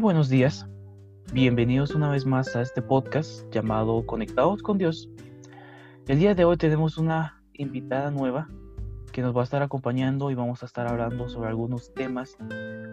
[0.00, 0.64] Buenos días.
[1.32, 5.10] Bienvenidos una vez más a este podcast llamado Conectados con Dios.
[6.06, 8.48] El día de hoy tenemos una invitada nueva
[9.12, 12.36] que nos va a estar acompañando y vamos a estar hablando sobre algunos temas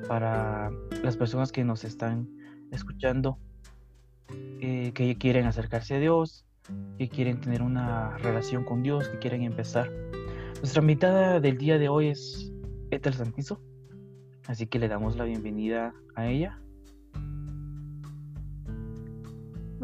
[0.07, 0.71] para
[1.03, 2.27] las personas que nos están
[2.71, 3.37] escuchando,
[4.59, 6.43] eh, que quieren acercarse a Dios,
[6.97, 9.91] que quieren tener una relación con Dios, que quieren empezar.
[10.57, 12.51] Nuestra invitada del día de hoy es
[12.89, 13.61] Ethel Santizo,
[14.47, 16.59] así que le damos la bienvenida a ella.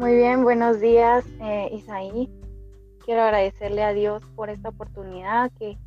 [0.02, 2.28] Muy bien, buenos días eh, Isaí.
[3.04, 5.78] Quiero agradecerle a Dios por esta oportunidad que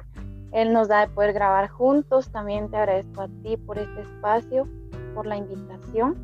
[0.53, 2.31] Él nos da de poder grabar juntos.
[2.31, 4.69] También te agradezco a ti por este espacio,
[5.13, 6.15] por la invitación.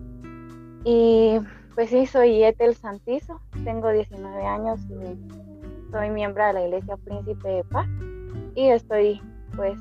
[0.86, 1.38] Y
[1.76, 7.46] pues sí, soy Ethel Santizo, tengo 19 años y soy miembro de la Iglesia Príncipe
[7.46, 7.90] de Paz.
[8.56, 9.22] Y estoy
[9.58, 9.78] pues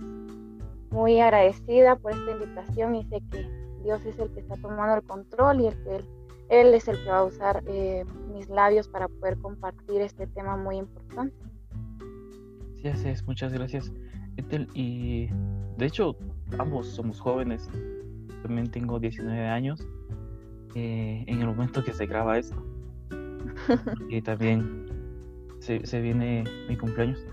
[0.90, 3.48] muy agradecida por esta invitación y sé que
[3.84, 6.04] Dios es el que está tomando el control y el que Él
[6.50, 10.56] él es el que va a usar eh, mis labios para poder compartir este tema
[10.56, 11.34] muy importante.
[12.74, 13.24] Sí, así es.
[13.26, 13.92] Muchas gracias.
[14.74, 15.28] Y
[15.76, 16.16] de hecho,
[16.58, 17.70] ambos somos jóvenes.
[18.42, 19.86] También tengo 19 años
[20.74, 22.56] eh, en el momento que se graba esto.
[24.08, 24.86] y también
[25.60, 27.24] se, se, viene mi cumpleaños.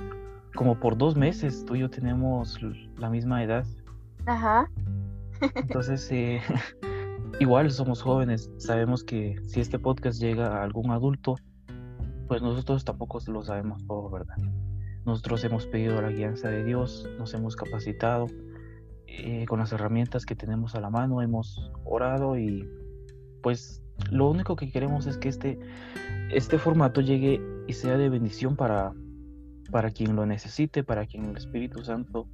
[0.53, 2.59] Como por dos meses tú y yo tenemos
[2.97, 3.65] la misma edad.
[4.25, 4.69] Ajá.
[5.55, 6.41] Entonces, eh,
[7.39, 11.35] igual somos jóvenes, sabemos que si este podcast llega a algún adulto,
[12.27, 14.35] pues nosotros tampoco lo sabemos todo, ¿verdad?
[15.05, 18.27] Nosotros hemos pedido la guianza de Dios, nos hemos capacitado
[19.07, 22.67] eh, con las herramientas que tenemos a la mano, hemos orado y
[23.41, 25.59] pues lo único que queremos es que este,
[26.31, 28.93] este formato llegue y sea de bendición para,
[29.71, 32.27] para quien lo necesite, para quien el Espíritu Santo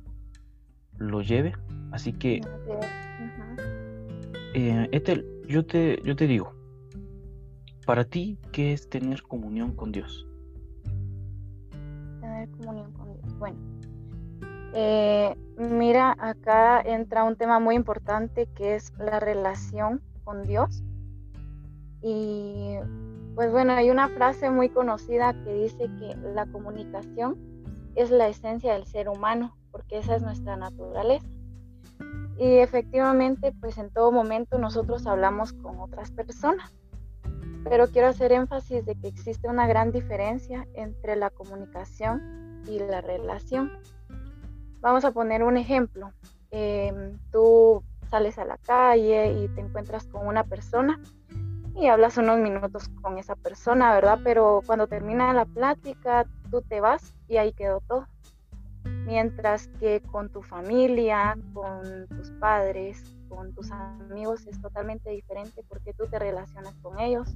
[0.97, 1.53] lo lleve.
[1.91, 2.41] Así que...
[4.53, 6.53] Eh, Ethel, yo te, yo te digo,
[7.85, 10.27] para ti, ¿qué es tener comunión con Dios?
[12.21, 13.39] Tener comunión con Dios.
[13.39, 13.57] Bueno,
[14.73, 20.83] eh, mira, acá entra un tema muy importante que es la relación con Dios.
[22.01, 22.75] Y
[23.35, 27.37] pues bueno, hay una frase muy conocida que dice que la comunicación
[27.95, 31.27] es la esencia del ser humano, porque esa es nuestra naturaleza.
[32.37, 36.73] Y efectivamente, pues en todo momento nosotros hablamos con otras personas.
[37.63, 43.01] Pero quiero hacer énfasis de que existe una gran diferencia entre la comunicación y la
[43.01, 43.71] relación.
[44.81, 46.11] Vamos a poner un ejemplo.
[46.51, 50.99] Em, tú sales a la calle y te encuentras con una persona
[51.75, 54.19] y hablas unos minutos con esa persona, ¿verdad?
[54.23, 58.07] Pero cuando termina la plática, tú te vas y ahí quedó todo
[59.05, 65.93] mientras que con tu familia, con tus padres, con tus amigos es totalmente diferente porque
[65.93, 67.35] tú te relacionas con ellos.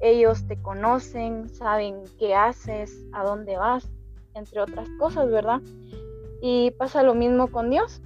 [0.00, 3.88] Ellos te conocen, saben qué haces, a dónde vas,
[4.34, 5.60] entre otras cosas, ¿verdad?
[6.42, 8.02] Y pasa lo mismo con Dios,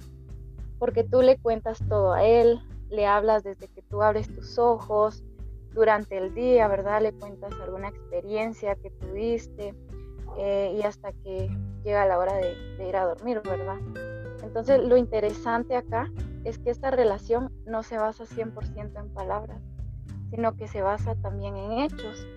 [0.77, 2.59] porque tú le cuentas todo a Él,
[2.89, 5.23] le hablas desde que tú abres tus ojos,
[5.73, 7.01] durante el día, ¿verdad?
[7.01, 9.75] Le cuentas alguna experiencia que tuviste
[10.37, 11.49] eh, y hasta que
[11.83, 13.77] llega la hora de, ir a dormir, ¿verdad?
[14.43, 16.09] Entonces lo interesante acá
[16.43, 19.61] es que esta relación no se basa 100% en palabras,
[20.29, 22.27] sino que se basa también en hechos.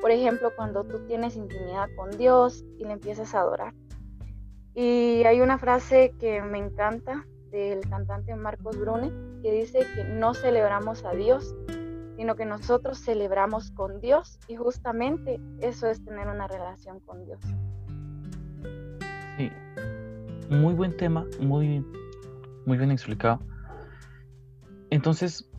[0.00, 3.74] Por ejemplo, cuando tú tienes intimidad con Dios y le empiezas a adorar.
[4.74, 9.12] Y hay una frase que me encanta del cantante Marcos Brune
[9.42, 11.54] que dice que no celebramos a Dios,
[12.22, 17.40] sino que nosotros celebramos con Dios y justamente eso es tener una relación con Dios.
[19.36, 19.50] Sí,
[20.48, 21.84] muy buen tema, muy,
[22.64, 23.40] muy bien explicado.
[24.90, 25.50] Entonces,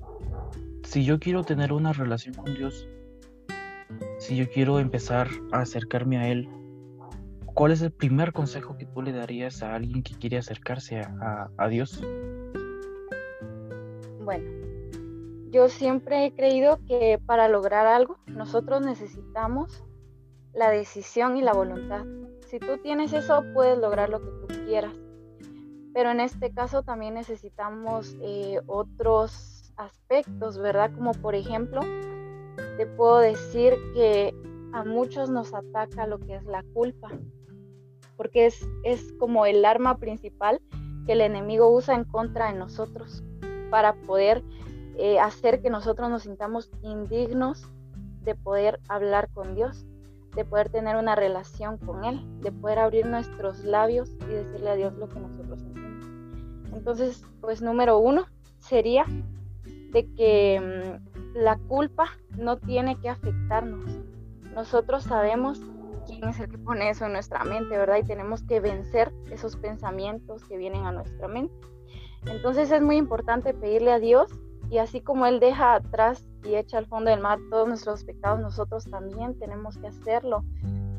[0.83, 2.87] si yo quiero tener una relación con Dios,
[4.19, 6.47] si yo quiero empezar a acercarme a Él,
[7.55, 11.49] ¿cuál es el primer consejo que tú le darías a alguien que quiere acercarse a,
[11.57, 12.01] a Dios?
[14.23, 14.62] Bueno,
[15.53, 19.83] yo siempre he creído que para lograr algo nosotros necesitamos
[20.51, 22.05] la decisión y la voluntad.
[22.47, 24.93] Si tú tienes eso, puedes lograr lo que tú quieras.
[25.93, 30.91] Pero en este caso también necesitamos eh, otros aspectos, ¿verdad?
[30.95, 31.81] Como por ejemplo,
[32.77, 34.33] te puedo decir que
[34.73, 37.09] a muchos nos ataca lo que es la culpa,
[38.17, 40.59] porque es, es como el arma principal
[41.05, 43.23] que el enemigo usa en contra de nosotros
[43.69, 44.43] para poder
[44.97, 47.67] eh, hacer que nosotros nos sintamos indignos
[48.21, 49.85] de poder hablar con Dios
[50.35, 54.75] de poder tener una relación con Él, de poder abrir nuestros labios y decirle a
[54.75, 56.05] Dios lo que nosotros sentimos.
[56.73, 58.25] Entonces, pues número uno
[58.59, 59.05] sería
[59.91, 63.85] de que mm, la culpa no tiene que afectarnos.
[64.55, 65.61] Nosotros sabemos
[66.07, 67.97] quién es el que pone eso en nuestra mente, ¿verdad?
[67.97, 71.53] Y tenemos que vencer esos pensamientos que vienen a nuestra mente.
[72.25, 74.31] Entonces es muy importante pedirle a Dios
[74.73, 78.39] y así como Él deja atrás y echa al fondo del mar todos nuestros pecados,
[78.39, 80.43] nosotros también tenemos que hacerlo.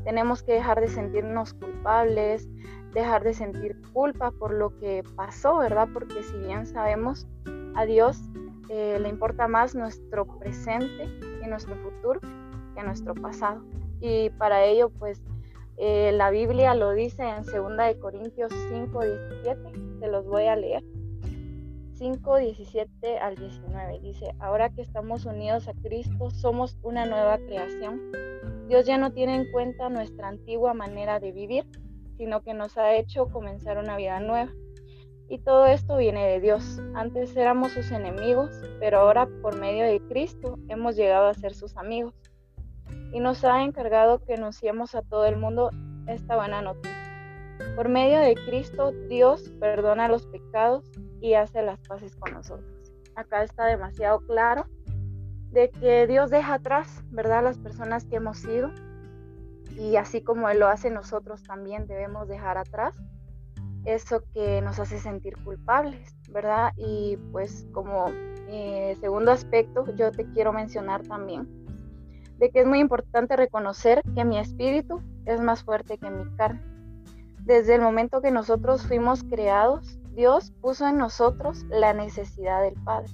[0.05, 2.47] Tenemos que dejar de sentirnos culpables,
[2.93, 5.89] dejar de sentir culpa por lo que pasó, ¿verdad?
[5.91, 7.27] Porque si bien sabemos
[7.75, 8.21] a Dios
[8.69, 11.09] eh, le importa más nuestro presente
[11.43, 12.21] y nuestro futuro
[12.77, 13.61] que nuestro pasado.
[13.99, 15.21] Y para ello, pues,
[15.75, 20.55] eh, la Biblia lo dice en 2 de Corintios 5, 17, se los voy a
[20.55, 20.81] leer.
[21.97, 28.11] 5, 17 al 19 dice, ahora que estamos unidos a Cristo, somos una nueva creación.
[28.67, 31.65] Dios ya no tiene en cuenta nuestra antigua manera de vivir,
[32.17, 34.51] sino que nos ha hecho comenzar una vida nueva.
[35.29, 36.81] Y todo esto viene de Dios.
[36.95, 41.77] Antes éramos sus enemigos, pero ahora por medio de Cristo hemos llegado a ser sus
[41.77, 42.13] amigos.
[43.13, 45.69] Y nos ha encargado que anunciemos a todo el mundo
[46.07, 46.91] esta buena noticia.
[47.77, 50.91] Por medio de Cristo, Dios perdona los pecados
[51.25, 52.93] y hace las paces con nosotros.
[53.15, 54.67] Acá está demasiado claro
[55.51, 58.69] de que Dios deja atrás, ¿verdad?, las personas que hemos sido.
[59.75, 62.95] Y así como Él lo hace, nosotros también debemos dejar atrás
[63.85, 66.73] eso que nos hace sentir culpables, ¿verdad?
[66.77, 68.05] Y pues como
[68.47, 71.47] eh, segundo aspecto, yo te quiero mencionar también
[72.37, 76.61] de que es muy importante reconocer que mi espíritu es más fuerte que mi carne.
[77.39, 83.11] Desde el momento que nosotros fuimos creados, Dios puso en nosotros la necesidad del Padre.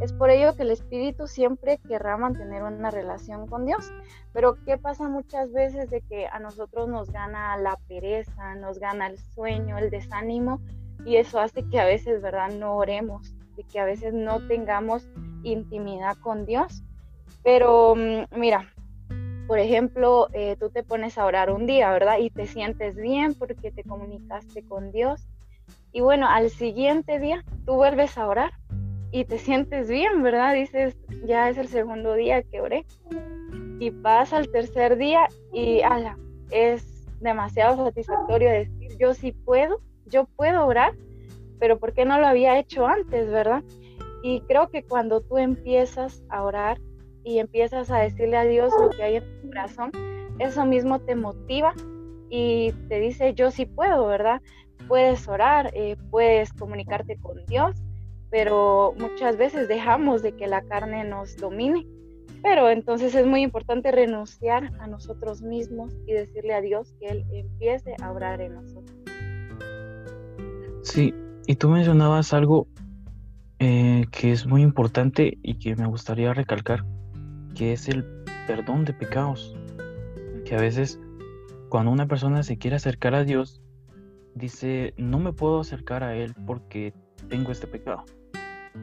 [0.00, 3.90] Es por ello que el Espíritu siempre querrá mantener una relación con Dios.
[4.32, 9.08] Pero ¿qué pasa muchas veces de que a nosotros nos gana la pereza, nos gana
[9.08, 10.60] el sueño, el desánimo?
[11.04, 15.08] Y eso hace que a veces, ¿verdad?, no oremos, y que a veces no tengamos
[15.42, 16.82] intimidad con Dios.
[17.42, 18.72] Pero mm, mira,
[19.48, 22.18] por ejemplo, eh, tú te pones a orar un día, ¿verdad?
[22.18, 25.26] Y te sientes bien porque te comunicaste con Dios.
[25.98, 28.52] Y bueno, al siguiente día tú vuelves a orar
[29.10, 30.54] y te sientes bien, ¿verdad?
[30.54, 30.96] Dices,
[31.26, 32.86] ya es el segundo día que oré.
[33.80, 36.16] Y pasa el tercer día y ala,
[36.52, 40.94] es demasiado satisfactorio decir, yo sí puedo, yo puedo orar,
[41.58, 43.64] pero ¿por qué no lo había hecho antes, verdad?
[44.22, 46.78] Y creo que cuando tú empiezas a orar
[47.24, 49.90] y empiezas a decirle a Dios lo que hay en tu corazón,
[50.38, 51.74] eso mismo te motiva
[52.30, 54.40] y te dice, yo sí puedo, ¿verdad?
[54.88, 57.76] Puedes orar, eh, puedes comunicarte con Dios
[58.30, 61.86] pero muchas veces dejamos de que la carne nos domine.
[62.42, 67.24] Pero entonces es muy importante renunciar a nosotros mismos y decirle a Dios que Él
[67.32, 68.96] empiece a obrar en nosotros.
[70.82, 71.12] Sí,
[71.46, 72.68] y tú mencionabas algo
[73.58, 76.84] eh, que es muy importante y que me gustaría recalcar,
[77.56, 78.04] que es el
[78.46, 79.56] perdón de pecados.
[80.44, 81.00] Que a veces
[81.68, 83.57] cuando una persona se quiere acercar a Dios,
[84.34, 86.92] dice, no me puedo acercar a Él porque
[87.28, 88.04] tengo este pecado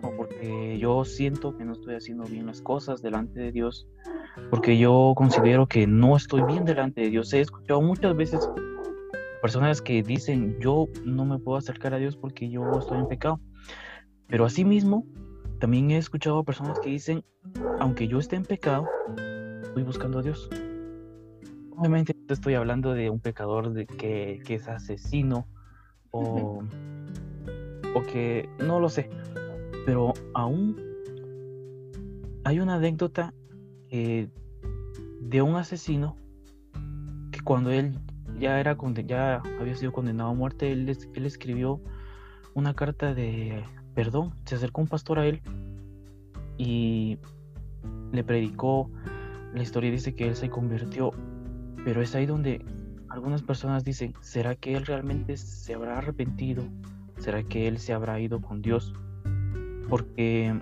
[0.01, 3.88] o porque yo siento que no estoy haciendo bien las cosas delante de Dios,
[4.50, 7.33] porque yo considero que no estoy bien delante de Dios.
[7.33, 8.50] He escuchado muchas veces
[9.42, 13.39] personas que dicen, yo no me puedo acercar a Dios porque yo estoy en pecado.
[14.27, 15.05] Pero asimismo,
[15.60, 17.24] también he escuchado personas que dicen,
[17.79, 18.88] aunque yo esté en pecado,
[19.62, 20.50] estoy buscando a Dios.
[21.77, 25.48] Obviamente no estoy hablando de un pecador de que, que es asesino
[26.12, 26.63] o,
[27.94, 29.10] o que no lo sé,
[29.86, 30.75] pero aún
[32.44, 33.34] hay una anécdota
[33.89, 34.29] eh,
[35.22, 36.15] de un asesino
[37.32, 37.98] que cuando él
[38.39, 41.82] ya, era ya había sido condenado a muerte, él, él escribió
[42.53, 43.63] una carta de
[43.96, 44.34] perdón.
[44.46, 45.41] Se acercó un pastor a él
[46.58, 47.17] y
[48.12, 48.91] le predicó.
[49.53, 51.12] La historia dice que él se convirtió,
[51.86, 52.65] pero es ahí donde
[53.10, 56.63] algunas personas dicen, ¿será que él realmente se habrá arrepentido?
[57.20, 58.92] ¿Será que él se habrá ido con Dios?
[59.88, 60.60] Porque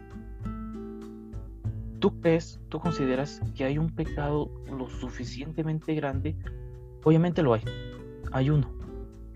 [2.00, 6.36] tú crees, tú consideras que hay un pecado lo suficientemente grande,
[7.06, 7.64] obviamente lo hay.
[8.34, 8.70] Hay uno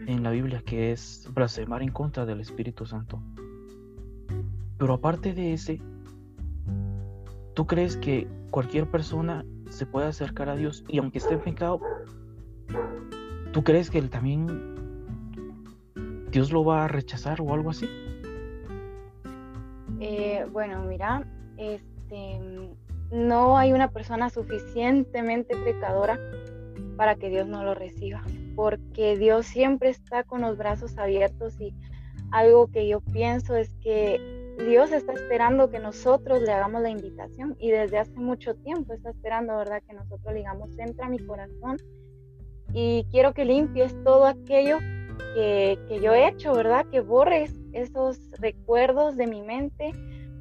[0.05, 3.23] en la Biblia que es blasfemar en contra del Espíritu Santo.
[4.77, 5.81] Pero aparte de ese,
[7.53, 11.79] ¿tú crees que cualquier persona se puede acercar a Dios y aunque esté en pecado,
[13.51, 14.75] ¿tú crees que él también
[16.31, 17.89] Dios lo va a rechazar o algo así?
[19.99, 21.25] Eh, bueno, mira,
[21.57, 22.39] este,
[23.11, 26.19] no hay una persona suficientemente pecadora
[26.95, 28.23] para que Dios no lo reciba,
[28.55, 31.73] porque Dios siempre está con los brazos abiertos y
[32.31, 37.55] algo que yo pienso es que Dios está esperando que nosotros le hagamos la invitación
[37.59, 39.83] y desde hace mucho tiempo está esperando, ¿verdad?
[39.87, 41.77] Que nosotros le digamos, entra a mi corazón
[42.73, 44.79] y quiero que limpies todo aquello
[45.35, 46.85] que, yo he hecho, ¿verdad?
[46.91, 49.91] Que borres esos recuerdos de mi mente,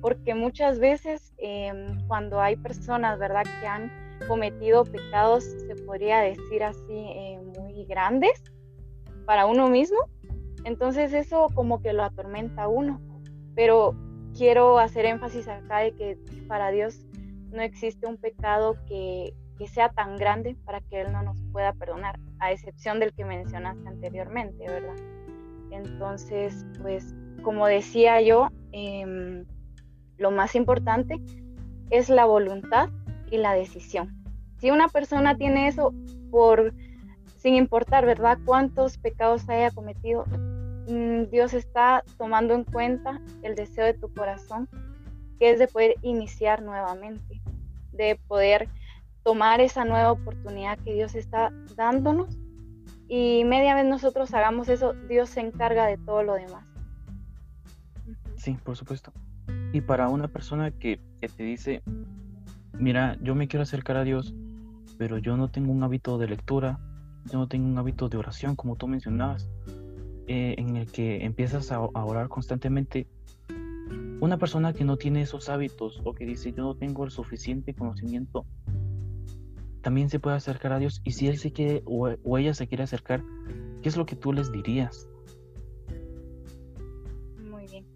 [0.01, 3.45] porque muchas veces em, cuando hay personas, ¿verdad?
[3.61, 3.93] Que han
[4.29, 8.43] cometido pecados, se podría decir así, eh, muy grandes
[9.27, 9.99] para uno mismo,
[10.65, 13.01] entonces eso como que lo atormenta a uno.
[13.55, 13.95] Pero
[14.37, 17.05] quiero hacer énfasis acá de que para Dios
[17.51, 19.35] no existe un pecado que,
[19.73, 23.89] sea tan grande para que Él no nos pueda perdonar, a excepción del que mencionaste
[23.89, 24.95] anteriormente, ¿verdad?
[25.71, 29.47] Entonces, pues, como decía yo, em,
[30.19, 31.21] lo más importante
[31.91, 32.91] es la voluntad
[33.31, 34.23] y la decisión.
[34.59, 35.95] Si una persona tiene eso
[36.31, 36.75] por,
[37.39, 40.27] sin importar, ¿verdad?, cuántos pecados haya cometido,
[40.87, 44.69] Dios está tomando en cuenta el deseo de tu corazón,
[45.39, 47.41] que es de poder iniciar nuevamente,
[47.93, 48.69] de poder
[49.25, 52.39] tomar esa nueva oportunidad que Dios está dándonos.
[53.09, 56.67] Y media vez nosotros hagamos eso, Dios se encarga de todo lo demás.
[58.37, 59.13] Sí, por supuesto.
[59.73, 61.83] Y para una persona que, que te dice,
[62.73, 64.35] mira, yo me quiero acercar a Dios,
[64.99, 66.79] pero yo no tengo un hábito de lectura,
[67.31, 69.49] yo no tengo un hábito de oración, como tú mencionabas
[70.29, 73.07] eh, en el que empiezas a, orar constantemente,
[74.21, 77.75] una persona que no tiene esos hábitos o que dice yo no tengo el suficiente
[77.75, 78.45] conocimiento,
[79.83, 81.01] también se puede acercar a Dios.
[81.05, 83.23] Y si él se quiere o, ella se quiere acercar,
[83.83, 85.09] ¿qué es lo que tú les dirías?
[87.49, 87.87] Muy bien.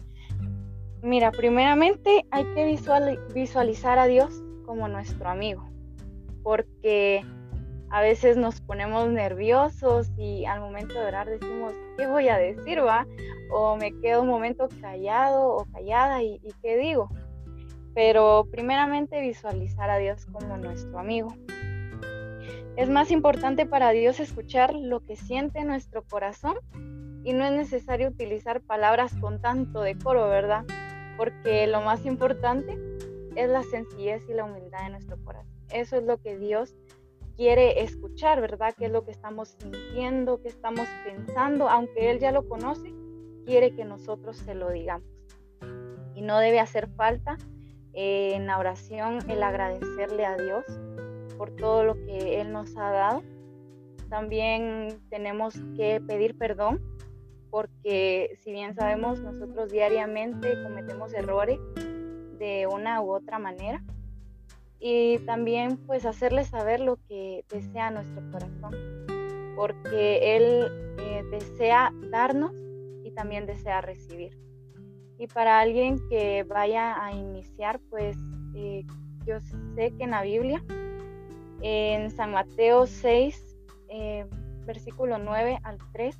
[1.02, 2.64] Mira, primeramente hay que
[3.34, 5.68] visualizar a Dios como nuestro amigo,
[6.44, 7.25] porque
[7.90, 12.85] a veces nos ponemos nerviosos y al momento de orar decimos, ¿qué voy a decir,
[12.85, 13.06] va?
[13.52, 17.09] O me quedo un momento callado o callada y, ¿qué digo?
[17.92, 21.35] Pero primeramente visualizar a Dios como nuestro amigo.
[22.76, 26.54] Es más importante para Dios escuchar lo que siente nuestro corazón
[27.25, 30.64] y no es necesario utilizar palabras con tanto decoro, ¿verdad?
[31.16, 32.78] Porque lo más importante
[33.35, 35.50] es la sencillez y la humildad de nuestro corazón.
[35.70, 36.76] Eso es lo que Dios
[37.40, 38.75] quiere escuchar, ¿verdad?
[38.76, 41.70] ¿Qué es lo que estamos sintiendo, qué estamos pensando?
[41.70, 42.92] Aunque Él ya lo conoce,
[43.47, 45.09] quiere que nosotros se lo digamos.
[46.14, 47.38] Y no debe hacer falta
[47.94, 50.66] eh, en la oración el agradecerle a Dios
[51.38, 53.23] por todo lo que Él nos ha dado.
[54.11, 56.78] También tenemos que pedir perdón
[57.49, 61.59] porque si bien sabemos nosotros diariamente cometemos errores
[62.38, 63.82] de una u otra manera,
[64.80, 68.75] y también pues hacerle saber lo que desea nuestro corazón,
[69.54, 72.52] porque Él eh, desea darnos
[73.04, 74.37] y también desea recibir.
[75.18, 78.16] Y para alguien que vaya a iniciar, pues
[78.54, 78.87] eh,
[79.26, 79.38] yo
[79.75, 80.64] sé que en la Biblia,
[81.60, 83.58] en San Mateo 6,
[83.90, 84.26] eh,
[84.64, 86.18] versículo 9 al 13,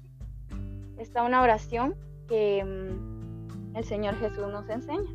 [0.99, 1.95] está una oración
[2.29, 5.11] que mm, el Señor Jesús nos enseña.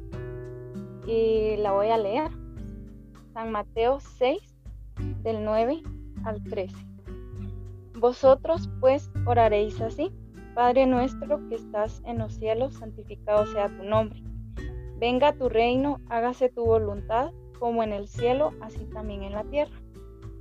[1.06, 2.45] Y la voy a leer.
[3.36, 4.40] San Mateo 6,
[5.22, 5.84] del 9
[6.24, 6.74] al 13.
[8.00, 10.10] Vosotros pues oraréis así.
[10.54, 14.24] Padre nuestro que estás en los cielos, santificado sea tu nombre.
[15.00, 19.82] Venga tu reino, hágase tu voluntad, como en el cielo, así también en la tierra.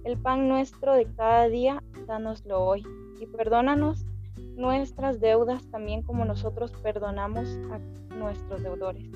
[0.04, 2.86] El pan nuestro de cada día, dánoslo hoy,
[3.20, 4.06] y perdónanos
[4.54, 7.80] nuestras deudas también como nosotros perdonamos a
[8.14, 9.10] nuestros deudores.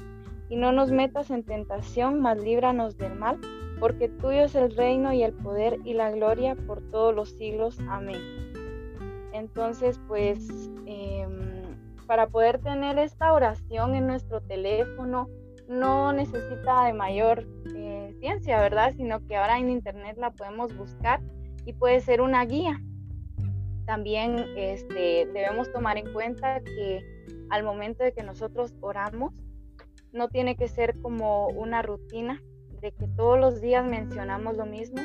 [0.49, 3.39] Y no nos metas en tentación, mas líbranos del mal
[3.81, 7.79] porque tuyo es el reino y el poder y la gloria por todos los siglos.
[7.89, 8.21] Amén.
[9.33, 10.49] Entonces, pues,
[10.87, 15.29] em, para poder tener esta oración en nuestro teléfono,
[15.69, 18.95] no necesita de mayor eh, ciencia, ¿verdad?
[18.97, 21.21] Sino que ahora en internet la podemos buscar
[21.67, 22.81] y puede ser una guía.
[23.85, 27.03] También este, debemos tomar en cuenta que
[27.51, 29.35] al momento de que nosotros oramos,
[30.13, 32.43] no tiene que ser como una rutina,
[32.81, 35.01] de que todos los días mencionamos lo mismo,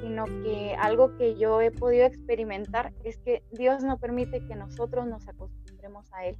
[0.00, 5.06] sino que algo que yo he podido experimentar es que Dios no permite que nosotros
[5.06, 6.36] nos acostumbremos a Él,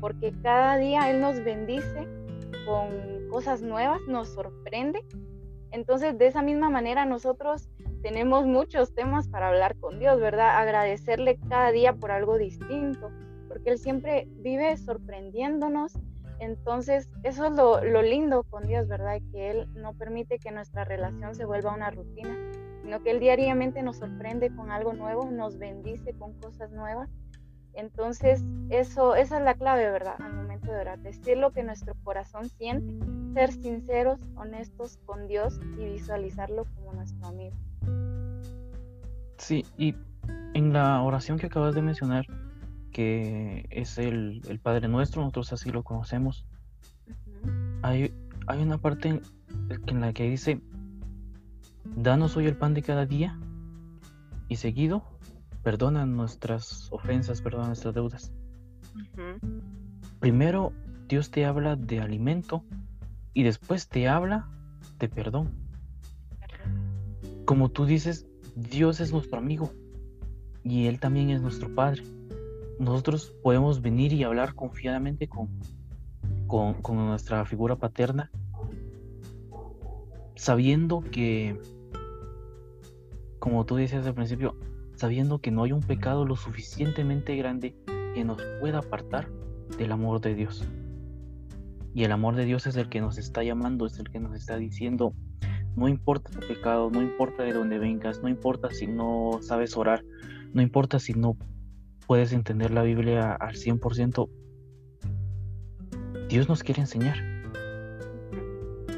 [0.00, 2.06] porque cada día Él nos bendice
[2.66, 2.90] con
[3.30, 5.04] cosas nuevas, nos sorprende.
[5.70, 7.70] Entonces, de esa misma manera, nosotros
[8.02, 10.58] tenemos muchos temas para hablar con Dios, ¿verdad?
[10.58, 13.10] Agradecerle cada día por algo distinto,
[13.48, 15.94] porque Él siempre vive sorprendiéndonos
[16.42, 19.20] entonces, eso es lo, lindo con Dios, ¿verdad?
[19.30, 22.36] Que Él no permite que nuestra relación se vuelva una rutina,
[22.82, 27.08] sino que Él diariamente nos sorprende con algo nuevo, nos bendice con cosas nuevas
[27.74, 30.16] Entonces, eso, esa es la clave, ¿verdad?
[30.18, 32.92] Al momento de orar, decir lo que nuestro corazón siente,
[33.34, 37.56] ser sinceros, honestos con Dios y visualizarlo como nuestro amigo.
[39.38, 39.94] Sí, y
[40.54, 42.26] en la oración que acabas de mencionar,
[42.92, 46.44] que es el, Padre Nuestro, nosotros así lo conocemos,
[47.82, 48.14] hay,
[48.46, 49.22] hay una parte en,
[49.86, 50.60] en la que dice,
[51.96, 53.38] danos hoy el pan de cada día
[54.48, 55.02] y seguido
[55.62, 58.32] perdona nuestras ofensas, perdona nuestras deudas.
[60.20, 60.72] Primero
[61.08, 62.64] Dios te habla de alimento
[63.34, 64.48] y después te habla
[64.98, 65.50] de perdón.
[67.44, 69.72] Como tú dices, Dios es nuestro amigo
[70.64, 72.02] y Él también es nuestro Padre.
[72.78, 75.48] Nosotros podemos venir y hablar confiadamente con,
[76.46, 78.30] con, con nuestra figura paterna,
[80.34, 81.60] sabiendo que,
[83.38, 84.56] como tú dices al principio,
[84.96, 87.74] sabiendo que no hay un pecado lo suficientemente grande
[88.14, 89.28] que nos pueda apartar
[89.78, 90.64] del amor de Dios.
[91.94, 94.34] Y el amor de Dios es el que nos está llamando, es el que nos
[94.34, 95.14] está diciendo,
[95.76, 100.04] no importa tu pecado, no importa de dónde vengas, no importa si no sabes orar,
[100.52, 101.36] no importa si no
[102.12, 104.28] puedes entender la Biblia al 100%,
[106.28, 107.16] Dios nos quiere enseñar.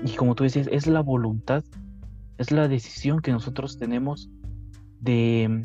[0.05, 1.63] Y como tú decías, es la voluntad,
[2.39, 4.33] es la decisión que nosotros tenemos
[4.99, 5.63] de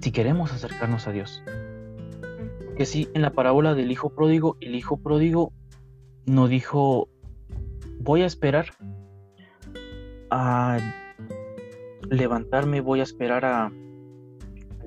[0.00, 1.42] si queremos acercarnos a Dios.
[2.76, 5.52] Que si en la parábola del hijo pródigo, el hijo pródigo
[6.26, 7.08] no dijo,
[7.98, 8.66] voy a esperar
[10.30, 10.78] a
[12.08, 13.72] levantarme, voy a esperar a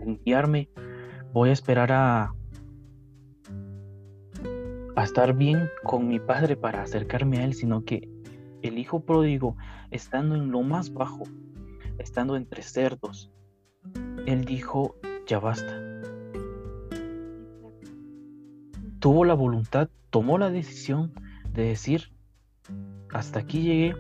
[0.05, 0.70] limpiarme,
[1.36, 2.34] voy a esperar a,
[5.04, 8.10] estar bien con mi padre para acercarme a él, sino que
[8.62, 9.58] el hijo pródigo,
[9.92, 11.24] estando en lo más bajo,
[12.00, 13.30] estando entre cerdos,
[14.25, 14.96] él dijo,
[15.27, 15.77] ya basta.
[19.00, 21.12] Tuvo la voluntad, tomó la decisión
[21.51, 22.14] de decir,
[23.14, 23.94] hasta aquí llegué,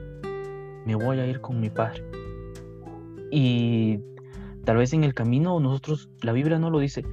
[0.85, 2.01] me voy a ir con mi padre.
[3.29, 3.99] Y
[4.63, 7.03] tal vez en el camino nosotros, la Biblia no lo dice,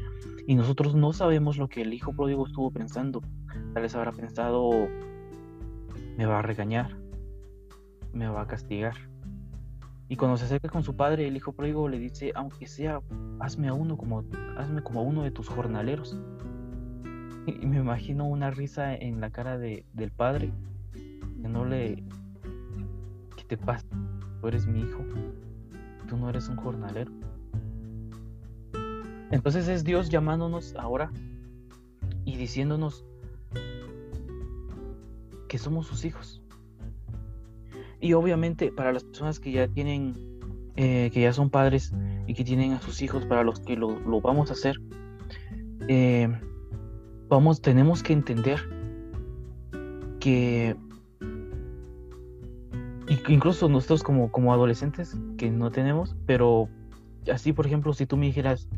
[0.46, 3.20] y nosotros no sabemos lo que el hijo pródigo estuvo pensando.
[3.74, 4.70] Tal vez habrá pensado,
[6.16, 6.96] me va a regañar,
[8.12, 9.12] me va a castigar
[10.12, 13.00] y cuando se acerca con su padre, el hijo pródigo le dice, aunque sea,
[13.40, 14.22] hazme a uno como,
[14.58, 16.18] hazme como uno de tus jornaleros.
[17.46, 20.52] Y me imagino una risa en la cara de, del padre,
[20.92, 22.04] que no le,
[23.38, 23.86] ¿qué te pasa?
[24.42, 25.02] Tú eres mi hijo,
[26.06, 27.10] tú no eres un jornalero.
[29.32, 31.10] Entonces es Dios llamándonos ahora
[32.24, 33.04] y diciéndonos
[35.48, 36.42] que somos sus hijos.
[37.98, 40.14] Y obviamente para las personas que ya tienen,
[40.76, 41.94] eh, que ya son padres
[42.26, 44.76] y que tienen a sus hijos, para los que lo, vamos a hacer,
[45.88, 46.28] eh,
[47.28, 48.60] vamos, tenemos que entender
[50.20, 50.76] que
[53.28, 56.68] incluso nosotros como, como adolescentes que no tenemos, pero
[57.32, 58.68] así por ejemplo, si tú me dijeras,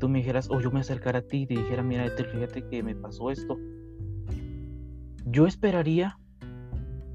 [0.00, 2.82] tú me dijeras, o yo me acercara a ti y te dijera, mira, fíjate que
[2.82, 3.56] me pasó esto,
[5.26, 6.18] yo esperaría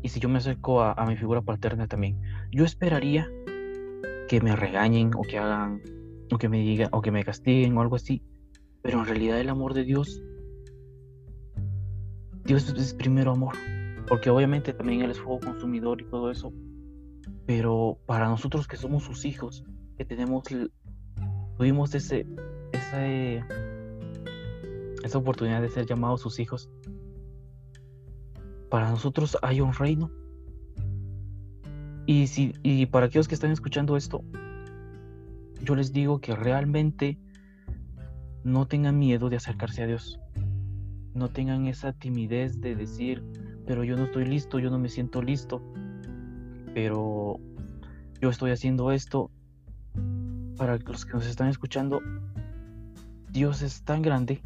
[0.02, 2.21] y si yo me acerco a, mi figura paterna también,
[2.52, 3.28] yo esperaría
[4.30, 5.82] que me regañen o que hagan,
[6.32, 8.21] o que me digan, o que me castiguen o algo así.
[8.84, 10.21] Pero en realidad el amor de Dios,
[12.43, 13.56] Dios es primero amor.
[14.08, 16.54] Porque obviamente también Él es fuego consumidor y todo eso.
[17.48, 19.63] Pero para nosotros que somos sus hijos,
[19.98, 20.43] que tenemos,
[21.58, 22.28] tuvimos ese,
[25.04, 26.69] esa oportunidad de ser llamados sus hijos,
[28.69, 30.12] para nosotros hay un reino.
[32.06, 34.24] Y, si, y para aquellos que están escuchando esto,
[35.62, 37.17] yo les digo que realmente
[38.43, 40.19] no tengan miedo de acercarse a Dios.
[41.13, 43.24] No tengan esa timidez de decir,
[43.65, 45.62] pero yo no estoy listo, yo no me siento listo,
[46.74, 47.39] pero
[48.21, 49.32] yo estoy haciendo esto.
[50.58, 52.02] Para los que nos están escuchando,
[53.36, 54.39] Dios es tan grande,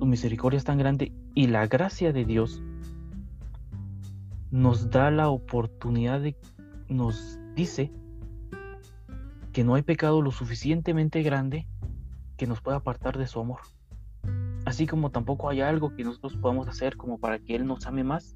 [0.00, 2.60] su misericordia es tan grande y la gracia de Dios
[4.50, 6.34] nos da la oportunidad de,
[6.88, 7.92] nos dice
[9.52, 11.68] que no hay pecado lo suficientemente grande
[12.36, 13.60] que nos pueda apartar de su amor.
[14.64, 18.02] Así como tampoco hay algo que nosotros podamos hacer como para que Él nos ame
[18.02, 18.34] más,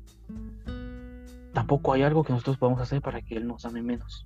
[1.53, 4.25] tampoco hay algo que nosotros podamos hacer para que Él nos ame menos.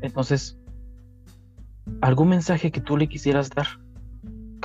[0.00, 0.56] Entonces,
[2.00, 3.66] algún mensaje que tú le quisieras dar,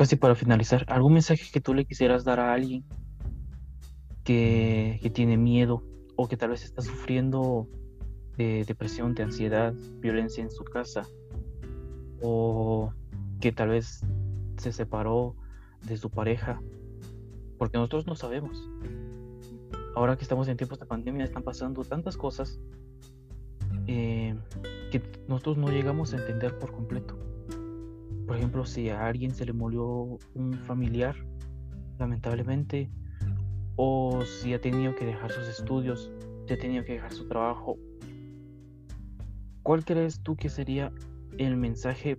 [0.01, 2.83] casi para finalizar, algún mensaje que tú le quisieras dar a alguien
[4.23, 5.83] que, tiene miedo
[6.15, 7.67] o que tal vez está sufriendo
[8.35, 11.03] de depresión, de ansiedad, violencia en su casa
[12.19, 12.91] o
[13.39, 14.03] que tal vez
[14.57, 15.35] se separó
[15.83, 16.59] de su pareja,
[17.59, 18.57] porque nosotros no sabemos.
[19.95, 22.59] Ahora que estamos en tiempos de pandemia están pasando tantas cosas
[23.85, 24.35] eh,
[24.89, 27.30] que nosotros no llegamos a entender por completo.
[28.31, 31.17] Por ejemplo, si a alguien se le murió un familiar,
[31.99, 32.89] lamentablemente,
[33.75, 36.09] o si ha tenido que dejar sus estudios,
[36.47, 37.77] si ha tenido que dejar su trabajo,
[39.63, 40.93] ¿cuál crees tú que sería
[41.39, 42.17] el mensaje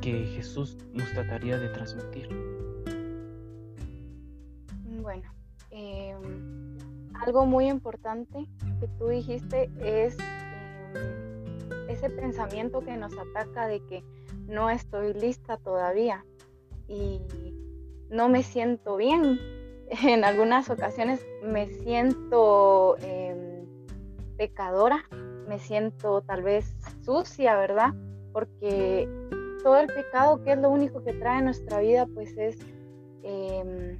[0.00, 2.28] que Jesús nos trataría de transmitir?
[5.00, 5.32] Bueno,
[5.70, 6.76] em,
[7.24, 8.48] algo muy importante
[8.80, 14.02] que tú dijiste es em, ese pensamiento que nos ataca de que
[14.50, 16.24] no estoy lista todavía
[16.88, 17.20] y
[18.10, 19.38] no me siento bien.
[20.04, 23.66] En algunas ocasiones me siento em,
[24.36, 25.04] pecadora,
[25.48, 27.92] me siento tal vez sucia, ¿verdad?
[28.32, 29.08] Porque
[29.64, 32.56] todo el pecado, que es lo único que trae nuestra vida, pues es
[33.24, 33.98] em,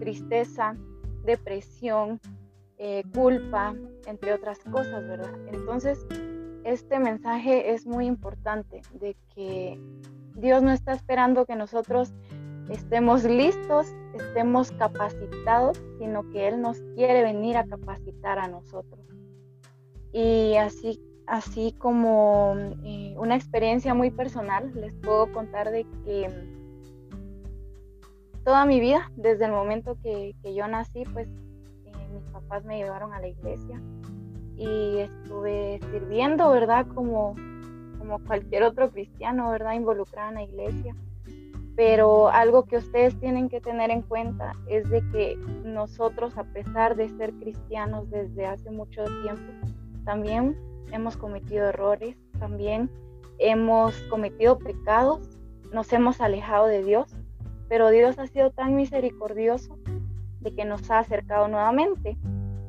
[0.00, 0.76] tristeza,
[1.24, 2.20] depresión,
[2.76, 5.32] eh, culpa, entre otras cosas, ¿verdad?
[5.52, 6.04] Entonces,
[6.64, 9.78] este mensaje es muy importante de que
[10.36, 12.12] Dios no está esperando que nosotros
[12.70, 19.04] estemos listos, estemos capacitados, sino que Él nos quiere venir a capacitar a nosotros.
[20.12, 26.28] Y así, así como eh, una experiencia muy personal, les puedo contar de que
[28.44, 31.28] toda mi vida, desde el momento que, yo nací, pues
[31.84, 33.80] eh, mis papás me llevaron a la iglesia
[34.56, 36.86] y estuve sirviendo, ¿verdad?
[36.94, 37.34] Como,
[37.98, 39.74] como cualquier otro cristiano, ¿verdad?
[39.74, 40.94] Involucrada en la iglesia.
[41.76, 46.94] Pero algo que ustedes tienen que tener en cuenta es de que nosotros, a pesar
[46.94, 49.52] de ser cristianos desde hace mucho tiempo,
[50.04, 50.56] también
[50.92, 52.90] hemos cometido errores, también
[53.38, 55.28] hemos cometido pecados,
[55.72, 57.08] nos hemos alejado de Dios,
[57.68, 59.76] pero Dios ha sido tan misericordioso
[60.40, 62.16] de que nos ha acercado nuevamente.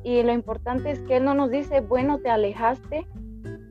[0.06, 3.08] Y lo importante es que Él no nos dice, bueno, te alejaste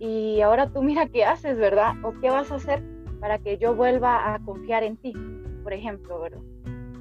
[0.01, 1.93] y ahora tú mira qué haces, ¿verdad?
[2.03, 2.83] O qué vas a hacer
[3.21, 5.13] para que yo vuelva a confiar en ti,
[5.63, 6.41] por ejemplo, ¿verdad?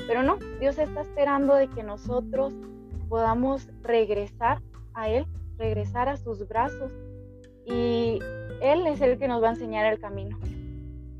[0.07, 2.55] Pero no, Dios está esperando de que nosotros
[3.09, 4.62] podamos regresar
[4.94, 5.27] a Él,
[5.59, 6.92] regresar a sus brazos
[7.66, 8.20] y
[8.61, 10.38] Él es el que nos va a enseñar el camino.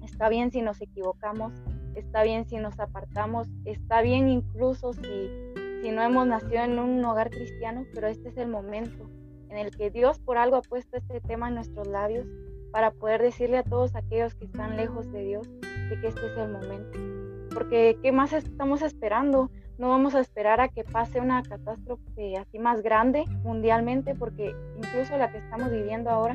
[0.05, 1.53] Está bien si nos equivocamos,
[1.97, 5.31] está bien si nos apartamos, está bien incluso si
[5.85, 9.11] si no hemos nacido en un hogar cristiano, pero este es el momento
[9.51, 12.27] en el que Dios por algo ha puesto este tema en nuestros labios
[12.73, 15.47] para poder decirle a todos aquellos que están lejos de Dios
[16.01, 16.99] que este es el momento.
[17.53, 19.51] Porque ¿qué más estamos esperando?
[19.77, 25.19] No vamos a esperar a que pase una catástrofe así más grande mundialmente, porque incluso
[25.19, 26.33] la que estamos viviendo ahora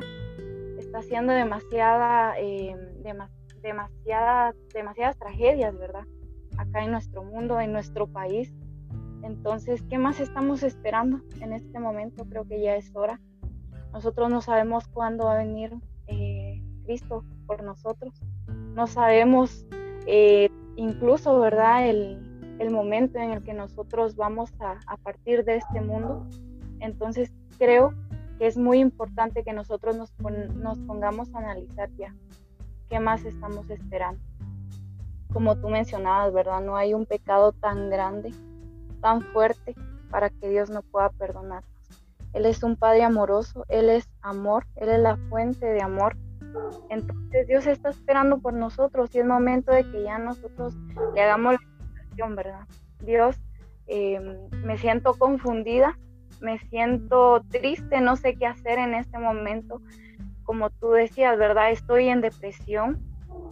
[0.78, 2.76] está siendo demasiada, eh,
[3.64, 6.04] demasiadas, demasiadas tragedias, ¿verdad?
[6.56, 8.54] Acá en nuestro mundo, en nuestro país.
[9.22, 12.24] Entonces, ¿qué más estamos esperando en este momento?
[12.24, 13.20] Creo que ya es hora.
[13.92, 15.74] Nosotros no sabemos cuándo va a venir
[16.06, 18.14] eh, Cristo por nosotros.
[18.74, 19.66] No sabemos
[20.06, 21.88] eh, incluso, ¿verdad?
[21.88, 22.26] El,
[22.70, 26.26] momento en el que nosotros vamos a, partir de este mundo.
[26.78, 27.94] Entonces, creo
[28.38, 30.12] que es muy importante que nosotros nos,
[30.54, 32.14] nos pongamos a analizar ya
[32.88, 34.20] qué más estamos esperando.
[35.32, 36.60] Como tú mencionabas, ¿verdad?
[36.60, 38.30] No hay un pecado tan grande
[39.00, 39.74] tan fuerte
[40.10, 41.70] para que Dios no pueda perdonarnos.
[42.32, 46.16] Él es un Padre amoroso, Él es amor, Él es la fuente de amor.
[46.88, 50.74] Entonces Dios está esperando por nosotros y es momento de que ya nosotros
[51.14, 52.66] le hagamos la invitación, ¿verdad?
[53.00, 53.36] Dios,
[53.86, 55.98] em, me siento confundida,
[56.40, 59.80] me siento triste, no sé qué hacer en este momento.
[60.44, 61.70] Como tú decías, ¿verdad?
[61.70, 63.00] Estoy en depresión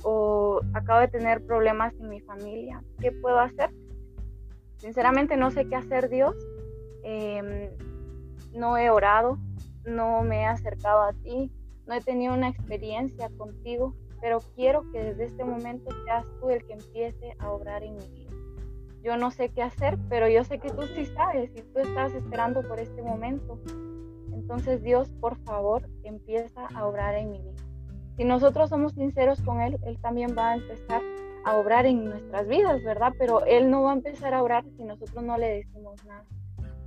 [0.02, 2.82] o acabo de tener problemas en mi familia.
[3.00, 3.70] ¿Qué puedo hacer?
[4.78, 6.34] Sinceramente no sé qué hacer Dios.
[7.02, 7.70] Em,
[8.52, 9.38] no he orado,
[9.84, 11.52] no me he acercado a ti,
[11.86, 16.64] no he tenido una experiencia contigo, pero quiero que desde este momento seas tú el
[16.66, 18.30] que empiece a obrar en mi vida.
[19.02, 22.12] Yo no sé qué hacer, pero yo sé que tú sí sabes y tú estás
[22.14, 23.58] esperando por este momento.
[24.32, 27.62] Entonces Dios, por favor, empieza a obrar en mi vida.
[28.16, 31.00] Si nosotros somos sinceros con Él, Él también va a empezar
[31.44, 33.12] a obrar en nuestras vidas, ¿verdad?
[33.18, 36.24] Pero Él no va a empezar a obrar si nosotros no le decimos nada,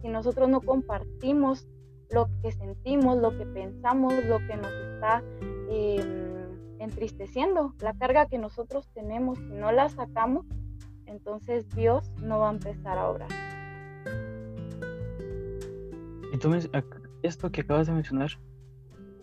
[0.01, 1.67] si nosotros no compartimos
[2.09, 5.23] lo que sentimos, lo que pensamos, lo que nos está
[5.69, 10.45] em, entristeciendo, la carga que nosotros tenemos, si no la sacamos,
[11.05, 13.29] entonces Dios no va a empezar a obrar.
[16.33, 16.51] Y tú,
[17.23, 18.31] esto que acabas de mencionar,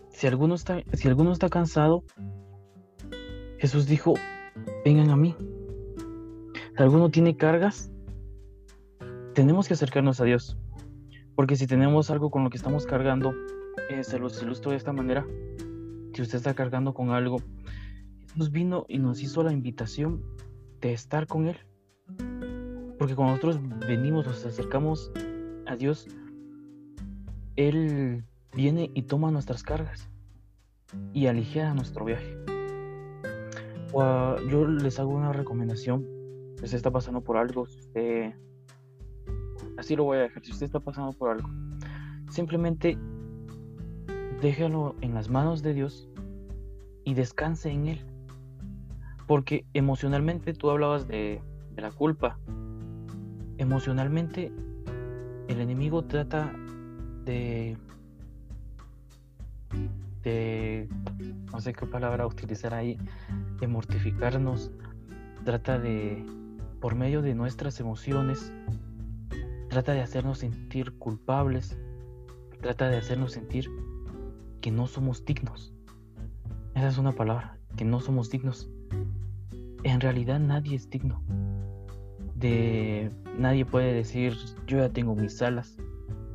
[0.09, 2.03] si alguno está, si alguno está cansado,
[3.57, 4.13] Jesús dijo,
[4.89, 5.35] vengan a mí.
[6.75, 7.91] Si alguno tiene cargas,
[9.35, 10.57] tenemos que acercarnos a Dios.
[11.35, 13.33] Porque si tenemos algo con lo que estamos cargando,
[13.91, 15.27] eh, se los ilustro de esta manera.
[16.13, 17.37] Si usted está cargando con algo,
[18.21, 20.23] Jesús vino y nos hizo la invitación
[20.81, 21.57] de estar con Él.
[22.97, 25.11] Porque cuando nosotros venimos, nos acercamos
[25.67, 26.07] a Dios,
[27.55, 28.23] Él
[28.55, 30.09] viene y toma nuestras cargas
[31.13, 32.58] y aligera nuestro viaje.
[33.93, 36.05] Yo les hago una recomendación.
[36.57, 37.65] Si usted está pasando por algo,
[39.77, 40.43] así lo voy a dejar.
[40.43, 41.49] Si usted está pasando por algo,
[42.29, 42.97] simplemente
[44.41, 46.09] déjalo en las manos de Dios
[47.03, 48.05] y descanse en Él.
[49.27, 51.41] Porque emocionalmente tú hablabas de
[51.77, 52.39] la culpa,
[53.57, 54.51] emocionalmente
[55.47, 56.53] el enemigo trata
[57.25, 57.77] de
[60.23, 60.87] de
[61.51, 62.97] no sé qué palabra utilizar ahí
[63.59, 64.71] de mortificarnos
[65.43, 66.25] trata de
[66.79, 68.53] por medio de nuestras emociones
[69.69, 71.77] trata de hacernos sentir culpables
[72.61, 73.69] trata de hacernos sentir
[74.61, 75.73] que no somos dignos.
[76.75, 78.69] Esa es una palabra que no somos dignos.
[79.83, 81.21] En realidad nadie es digno.
[82.35, 84.35] De nadie puede decir
[84.67, 85.77] yo ya tengo mis alas,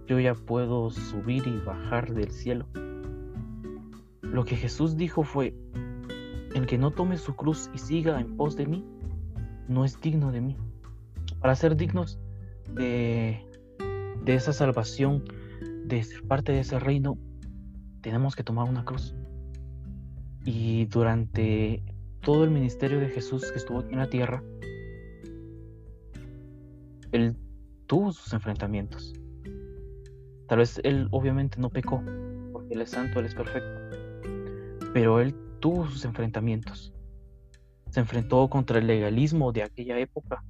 [0.06, 2.66] yo ya puedo subir y bajar del cielo.
[4.34, 5.54] Lo que Jesús dijo fue,
[6.56, 8.84] el que no tome su cruz y siga en pos de mí,
[9.68, 10.56] no es digno de mí.
[11.38, 12.18] Para ser dignos
[12.74, 13.46] de,
[14.24, 15.22] de esa salvación,
[15.84, 17.16] de ser parte de ese reino,
[18.00, 19.14] tenemos que tomar una cruz.
[20.44, 21.84] Y durante
[22.20, 24.42] todo el ministerio de Jesús que estuvo aquí en la tierra,
[27.12, 27.36] él
[27.86, 29.14] tuvo sus enfrentamientos.
[30.48, 32.02] Tal vez él obviamente no pecó,
[32.50, 34.03] porque él es santo, él es perfecto.
[34.94, 36.94] Pero él tuvo sus enfrentamientos.
[37.90, 40.44] Se enfrentó contra el legalismo de aquella época.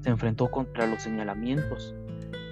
[0.00, 1.94] Se enfrentó contra los señalamientos.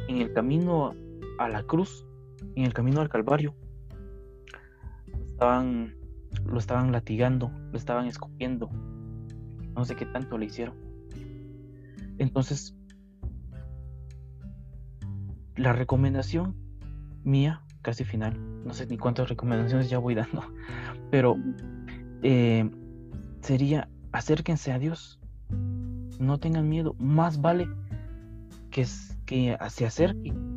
[0.07, 0.94] En el camino
[1.38, 2.07] a la cruz,
[2.55, 3.57] en el camino al Calvario,
[5.27, 5.96] estaban,
[6.44, 8.70] lo estaban latigando, lo estaban escupiendo.
[9.75, 10.77] No sé qué tanto le hicieron.
[12.18, 12.77] Entonces,
[15.57, 16.55] la recomendación
[17.25, 20.43] mía, casi final, no sé ni cuántas recomendaciones ya voy dando,
[21.11, 21.37] pero
[22.23, 22.69] eh,
[23.40, 25.21] sería acérquense a Dios,
[26.19, 27.69] no tengan miedo, más vale
[28.71, 28.87] que,
[29.27, 30.51] que se acerquen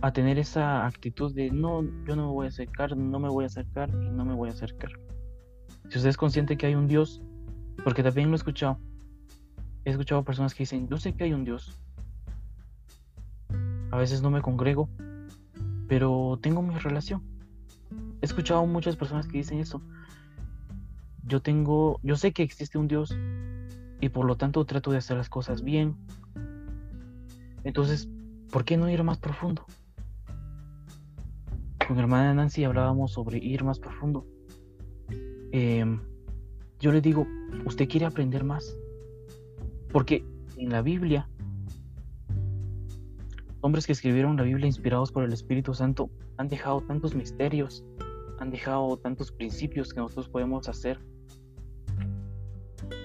[0.00, 3.44] a tener esa actitud de no, yo no me voy a acercar, no me voy
[3.44, 4.90] a acercar y no me voy a acercar.
[5.88, 7.22] Si usted es consciente que hay un Dios,
[7.82, 8.78] porque también lo he escuchado,
[9.84, 11.80] he escuchado personas que dicen, yo sé que hay un Dios,
[13.90, 14.88] a veces no me congrego,
[15.88, 17.22] pero tengo mi relación.
[18.20, 19.82] He escuchado muchas personas que dicen eso.
[21.24, 23.16] Yo tengo, yo sé que existe un Dios
[24.00, 25.96] y por lo tanto trato de hacer las cosas bien.
[27.64, 28.08] Entonces,
[28.50, 29.64] ¿por qué no ir más profundo?
[31.86, 34.26] Con mi hermana Nancy hablábamos sobre ir más profundo.
[35.52, 36.00] Em,
[36.80, 37.26] yo le digo,
[37.64, 38.76] ¿usted quiere aprender más?
[39.90, 40.24] Porque
[40.56, 41.28] en la Biblia
[43.60, 47.84] hombres que escribieron la Biblia inspirados por el Espíritu Santo han dejado tantos misterios,
[48.38, 50.98] han dejado tantos principios que nosotros podemos hacer.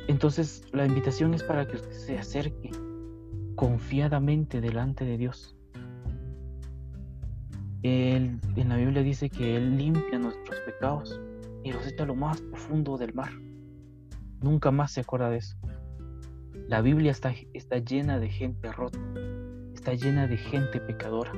[0.07, 2.71] Entonces la invitación es para que usted se acerque
[3.55, 5.55] confiadamente delante de Dios.
[7.81, 11.19] Él, en la Biblia dice que Él limpia nuestros pecados
[11.63, 13.31] y los echa a lo más profundo del mar.
[14.41, 15.57] Nunca más se acuerda de eso.
[16.67, 18.99] La Biblia está, está llena de gente rota,
[19.83, 21.33] está llena de gente pecadora.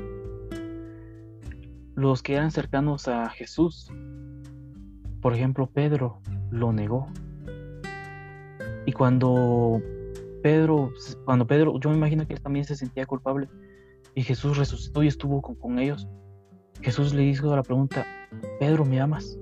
[1.96, 3.92] Los que eran cercanos a Jesús,
[5.20, 7.08] por ejemplo, Pedro lo negó.
[8.86, 9.82] Y cuando
[10.44, 10.92] Pedro,
[11.26, 13.50] cuando Pedro, yo me imagino que él también se sentía culpable
[14.14, 16.08] y Jesús resucitó y estuvo con, con ellos.
[16.82, 18.06] Jesús le hizo la pregunta,
[18.60, 19.40] Pedro, ¿me amas?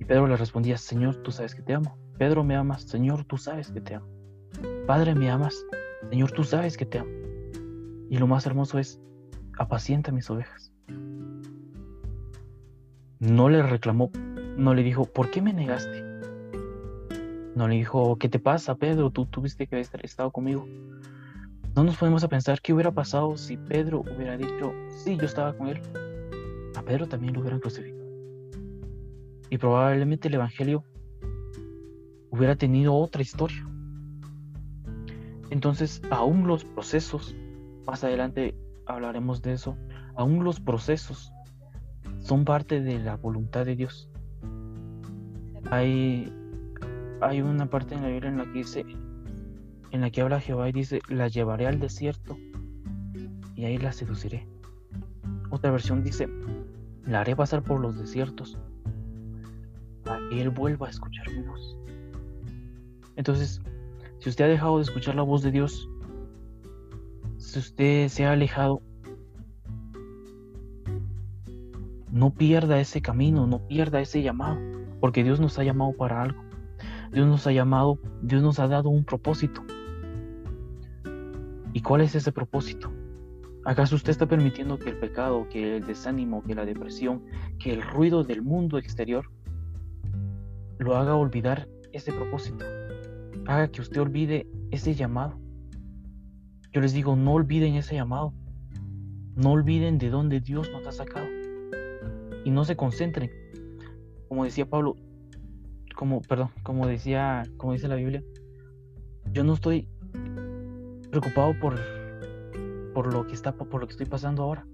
[0.00, 1.98] Y Pedro le respondía, Señor, tú sabes que te amo.
[2.16, 2.84] Pedro, ¿me amas?
[2.84, 4.06] Señor, tú sabes que te amo.
[4.86, 5.54] Padre, ¿me amas?
[6.10, 7.10] Señor, tú sabes que te amo.
[8.10, 9.00] Y lo más hermoso es,
[9.58, 10.72] apacienta mis ovejas.
[13.18, 14.10] No le reclamó,
[14.56, 16.02] no le dijo, ¿por qué me negaste?
[17.56, 19.10] No le dijo, ¿qué te pasa, Pedro?
[19.10, 20.66] Tú tuviste que haber estado conmigo.
[21.74, 25.56] No nos podemos a pensar qué hubiera pasado si Pedro hubiera dicho, sí, yo estaba
[25.56, 25.80] con él.
[26.76, 28.04] A Pedro también lo hubieran crucificado.
[29.50, 30.84] Y probablemente el Evangelio
[32.30, 33.66] hubiera tenido otra historia.
[35.50, 37.34] Entonces, aún los procesos,
[37.86, 38.54] más adelante
[38.86, 39.76] hablaremos de eso,
[40.16, 41.32] aún los procesos
[42.20, 44.08] son parte de la voluntad de Dios.
[45.70, 46.32] Hay,
[47.20, 48.84] hay una parte en la Biblia en la que dice,
[49.90, 52.36] en la que habla Jehová y dice, la llevaré al desierto
[53.54, 54.46] y ahí la seduciré.
[55.50, 56.28] Otra versión dice,
[57.06, 58.58] la haré pasar por los desiertos
[60.04, 61.44] para que él vuelva a escuchar mi.
[63.16, 63.60] Entonces,
[64.24, 65.86] si usted ha dejado de escuchar la voz de Dios,
[67.36, 68.80] si usted se ha alejado,
[72.10, 74.58] no pierda ese camino, no pierda ese llamado,
[74.98, 76.42] porque Dios nos ha llamado para algo.
[77.12, 79.62] Dios nos ha llamado, Dios nos ha dado un propósito.
[81.74, 82.90] ¿Y cuál es ese propósito?
[83.66, 87.26] ¿Acaso usted está permitiendo que el pecado, que el desánimo, que la depresión,
[87.58, 89.30] que el ruido del mundo exterior
[90.78, 92.64] lo haga olvidar ese propósito?
[93.46, 95.38] Haga que usted olvide ese llamado.
[96.72, 98.32] Yo les digo, no olviden ese llamado.
[99.36, 101.26] No olviden de dónde Dios nos ha sacado.
[102.44, 103.30] Y no se concentren.
[104.28, 104.96] Como decía Pablo,
[105.94, 108.22] como, perdón, como decía, como dice la Biblia,
[109.32, 109.88] yo no estoy
[111.10, 111.78] preocupado por,
[112.92, 114.66] por lo que está, por lo que estoy pasando ahora,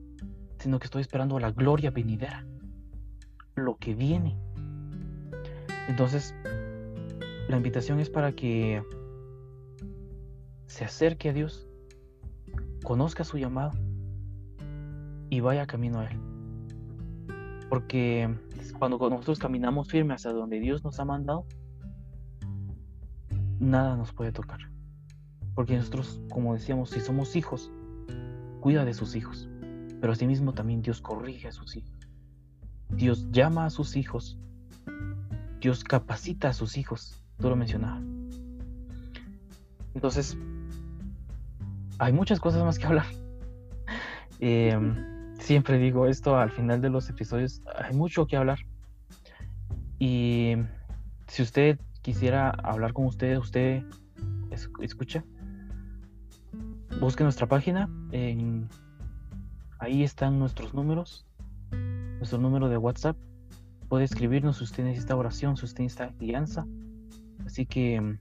[0.59, 2.47] sino que estoy esperando la gloria venidera,
[3.57, 4.39] lo que viene.
[5.89, 6.35] Entonces,
[7.51, 8.83] la invitación es para que
[10.67, 11.69] se acerque a Dios,
[12.85, 13.73] conozca su llamado
[15.29, 16.19] y vaya camino a Él.
[17.69, 18.33] Porque
[18.79, 21.47] cuando nosotros caminamos firme hacia donde Dios nos ha mandado,
[23.59, 24.61] nada nos puede tocar.
[25.55, 27.71] Porque nosotros, como decíamos, si somos hijos,
[28.61, 29.49] cuida de sus hijos.
[30.01, 32.09] Pero asimismo también Dios corrige a sus hijos.
[32.89, 34.39] Dios llama a sus hijos.
[35.61, 37.23] Dios capacita a sus hijos.
[37.41, 38.03] Tú lo mencionabas.
[39.95, 40.37] Entonces,
[41.99, 43.07] hay muchas cosas más que hablar.
[44.43, 44.75] Eh,
[45.39, 48.59] siempre digo esto al final de los episodios, hay mucho que hablar.
[49.99, 50.55] Y
[51.27, 53.83] si usted quisiera hablar con usted, usted
[54.81, 55.25] escucha,
[57.01, 58.69] busque nuestra página, en,
[59.79, 61.27] ahí están nuestros números,
[61.71, 63.17] nuestro número de WhatsApp.
[63.89, 66.65] Puede escribirnos si usted necesita oración, si usted necesita guianza.
[67.51, 68.17] Así que,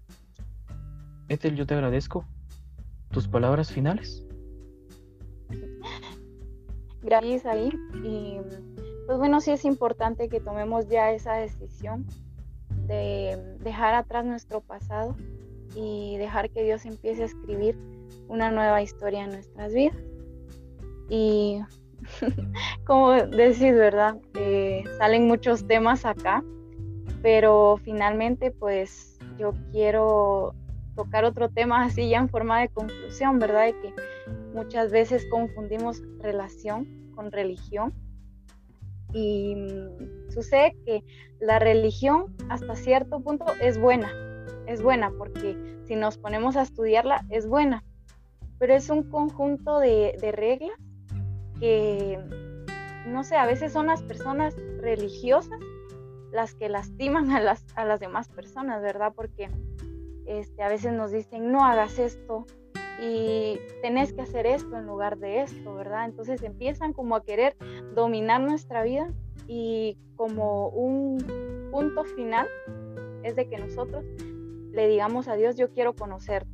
[1.28, 2.26] Ethel, yo te agradezco.¿
[3.12, 4.26] Tus palabras finales?
[7.04, 7.72] gracias ahí.
[8.04, 8.38] Y
[9.06, 12.08] pues bueno, sí es importante que tomemos ya esa decisión
[12.88, 15.16] de dejar atrás nuestro pasado
[15.76, 17.78] y dejar que Dios empiece a escribir
[18.30, 19.98] una nueva historia en nuestras vidas.
[21.08, 21.62] Y
[22.86, 24.18] como decís, ¿verdad?
[24.34, 26.44] Eh, salen muchos temas acá,
[27.22, 29.09] pero finalmente pues
[29.40, 30.54] yo quiero
[30.96, 33.68] tocar otro tema así ya en forma de conclusión, ¿verdad?
[33.68, 33.94] De que
[34.54, 37.94] muchas veces confundimos relación con religión
[39.14, 41.04] y mm, sucede que
[41.40, 44.12] la religión hasta cierto punto es buena,
[44.68, 47.84] es buena porque si nos ponemos a estudiarla es buena,
[48.60, 50.78] pero es un conjunto de, reglas
[51.60, 52.20] que,
[53.08, 55.60] no sé, a veces son las personas religiosas
[56.32, 59.14] las que lastiman a las, a las demás personas, ¿verdad?
[59.16, 59.50] Porque
[60.26, 62.46] este, a veces nos dicen, no hagas esto,
[63.02, 66.06] y tenés que hacer esto en lugar de esto, ¿verdad?
[66.06, 67.56] Entonces empiezan como a querer
[67.96, 69.14] dominar nuestra vida
[69.48, 72.48] y como un punto final
[73.24, 74.04] es de que nosotros
[74.72, 76.46] le digamos a Dios, yo quiero conocer.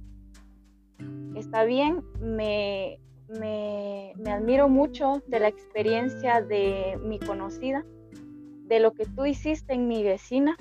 [1.35, 7.85] Está bien, me, me, me admiro mucho de la experiencia de mi conocida,
[8.67, 10.57] de lo que tú hiciste en mi vecina,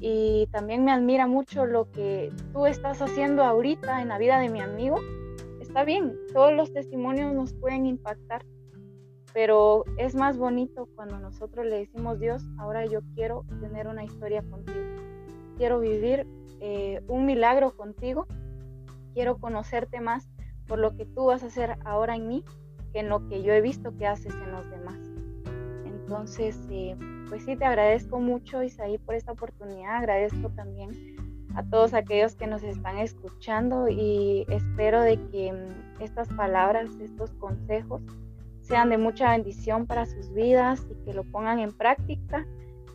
[0.00, 4.48] y también me admira mucho lo que tú estás haciendo ahorita en la vida de
[4.48, 4.96] mi amigo.
[5.60, 8.44] Está bien, todos los testimonios nos pueden impactar,
[9.34, 14.42] pero es más bonito cuando nosotros le decimos, Dios, ahora yo quiero tener una historia
[14.42, 14.78] contigo.
[15.56, 16.26] Quiero vivir
[16.60, 18.26] eh, un milagro contigo.
[19.14, 20.28] Quiero conocerte más
[20.66, 22.44] por lo que tú vas a hacer ahora en mí
[22.92, 24.98] que en lo que yo he visto que haces en los demás.
[26.08, 26.96] Entonces, eh,
[27.28, 29.96] pues sí, te agradezco mucho, Isaí, por esta oportunidad.
[29.96, 30.90] Agradezco también
[31.54, 37.34] a todos aquellos que nos están escuchando y espero de que mm, estas palabras, estos
[37.34, 38.00] consejos
[38.62, 42.46] sean de mucha bendición para sus vidas y que lo pongan en práctica.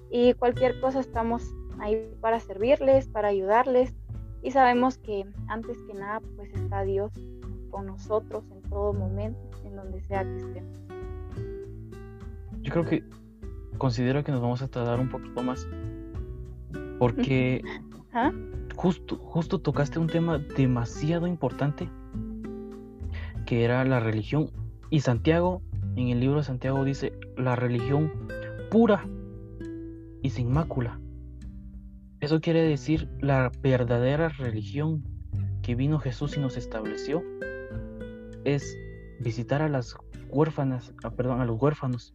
[0.10, 1.44] Y cualquier cosa estamos
[1.78, 3.94] ahí para servirles, para ayudarles.
[4.42, 7.14] Y sabemos que antes que nada, pues está Dios
[7.70, 10.83] con nosotros en todo momento, en donde sea que estemos.
[12.64, 13.04] Yo creo que
[13.78, 15.68] considero que nos vamos a tardar un poquito más
[17.00, 17.62] porque
[18.14, 18.32] ¿Ah?
[18.76, 21.90] justo, justo tocaste un tema demasiado importante
[23.46, 24.52] que era la religión.
[24.90, 25.62] Y Santiago,
[25.96, 28.12] en el libro de Santiago dice, la religión
[28.72, 29.06] pura
[30.22, 31.00] y sin mácula
[32.22, 35.04] Eso quiere decir la verdadera religión
[35.62, 37.24] que vino Jesús y nos estableció
[38.46, 38.78] es
[39.20, 39.96] visitar a las
[40.30, 42.14] huérfanas, ah, perdón, a los huérfanos,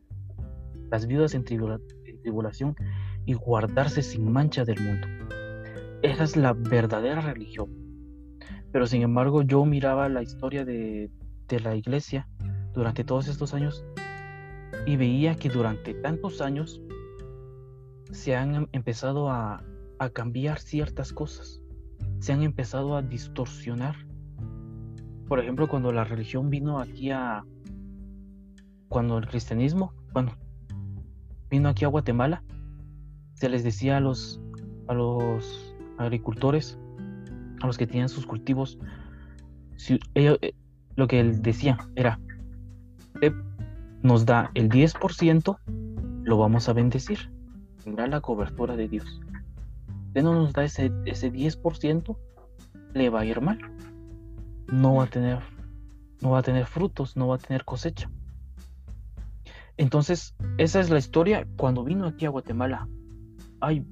[0.90, 2.76] las viudas en, tribulación
[3.26, 5.06] y guardarse sin mancha del mundo.
[6.02, 7.68] Esa es la verdadera religión.
[8.72, 11.10] Pero sin embargo yo miraba la historia de,
[11.48, 12.28] de la iglesia
[12.74, 13.84] durante todos estos años
[14.86, 16.80] y veía que durante tantos años
[18.10, 19.62] se han empezado a,
[19.98, 21.60] a cambiar ciertas cosas,
[22.20, 23.96] se han empezado a distorsionar.
[25.26, 27.44] Por ejemplo, cuando la religión vino aquí a,
[28.88, 30.32] cuando el cristianismo, bueno,
[31.50, 32.42] vino aquí a Guatemala,
[33.34, 34.40] se les decía a los,
[34.88, 36.78] a los agricultores,
[37.60, 38.78] a los que tenían sus cultivos,
[39.76, 40.54] si eh,
[40.96, 42.18] lo que él decía era,
[44.02, 45.58] nos da el 10%,
[46.24, 47.30] lo vamos a bendecir.
[47.82, 49.20] Tendrá la cobertura de Dios.
[50.14, 52.16] Si no nos da ese, ese 10%,
[52.94, 53.58] le va a ir mal.
[54.72, 55.38] No va a tener,
[56.20, 58.10] no va a tener frutos, no va a tener cosecha.
[59.78, 62.88] Entonces, esa es la historia cuando vino aquí a Guatemala.
[63.60, 63.86] Hay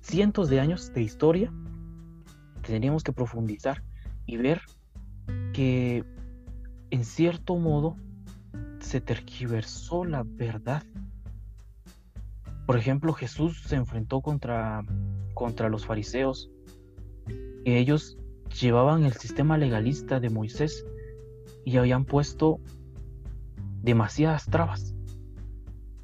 [0.00, 1.52] cientos de años de historia
[2.62, 3.84] que tendríamos que profundizar
[4.26, 4.60] y ver
[5.52, 6.04] que
[6.90, 7.96] en cierto modo
[8.80, 10.82] se tergiversó la verdad.
[12.66, 14.84] Por ejemplo, Jesús se enfrentó contra,
[15.34, 16.50] contra los fariseos,
[17.64, 18.18] que ellos
[18.60, 20.84] llevaban el sistema legalista de Moisés
[21.64, 22.58] y habían puesto
[23.82, 24.95] demasiadas trabas.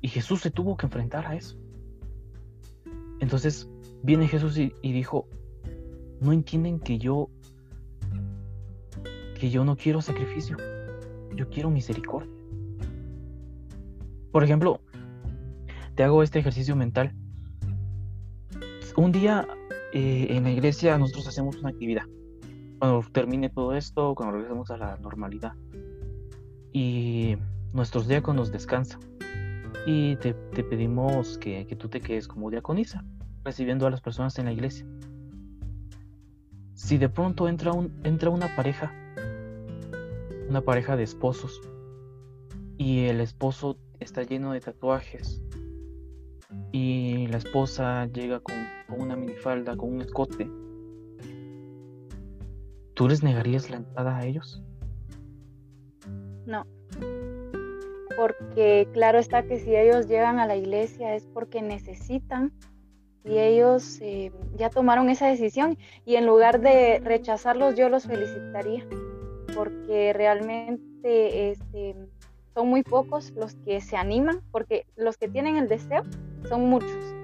[0.02, 1.56] Y Jesús se tuvo que enfrentar a eso.
[3.20, 3.70] Entonces
[4.02, 5.28] viene Jesús y, dijo,
[6.20, 7.30] no entienden que yo
[9.38, 10.56] que yo no quiero sacrificio,
[11.34, 12.30] yo quiero misericordia.
[14.30, 14.80] Por ejemplo,
[15.94, 17.12] te hago este ejercicio mental.
[18.96, 19.48] Un día
[19.92, 22.04] eh, en la iglesia nosotros hacemos una actividad.
[22.78, 25.52] Cuando termine todo esto, cuando regresemos a la normalidad.
[26.72, 27.36] Y
[27.72, 29.00] nuestros diáconos descansan.
[29.86, 33.04] Y te, pedimos que, tú te quedes como diaconisa,
[33.44, 34.86] recibiendo a las personas en la iglesia.
[36.74, 38.92] Si de pronto entra, un, entra una pareja,
[40.48, 41.60] una pareja de esposos,
[42.78, 45.42] y el esposo está lleno de tatuajes
[46.72, 48.56] y la esposa llega con,
[48.88, 50.50] una minifalda, con un escote,
[52.94, 54.62] ¿tú les negarías la entrada a ellos?
[56.46, 56.66] No.
[58.16, 62.52] Porque claro está que si ellos llegan a la iglesia es porque necesitan
[63.24, 68.84] y ellos eh, ya tomaron esa decisión y en lugar de rechazarlos yo los felicitaría
[69.54, 71.96] porque realmente este,
[72.54, 76.02] son muy pocos los que se animan, porque los que tienen el deseo
[76.48, 77.14] son muchos,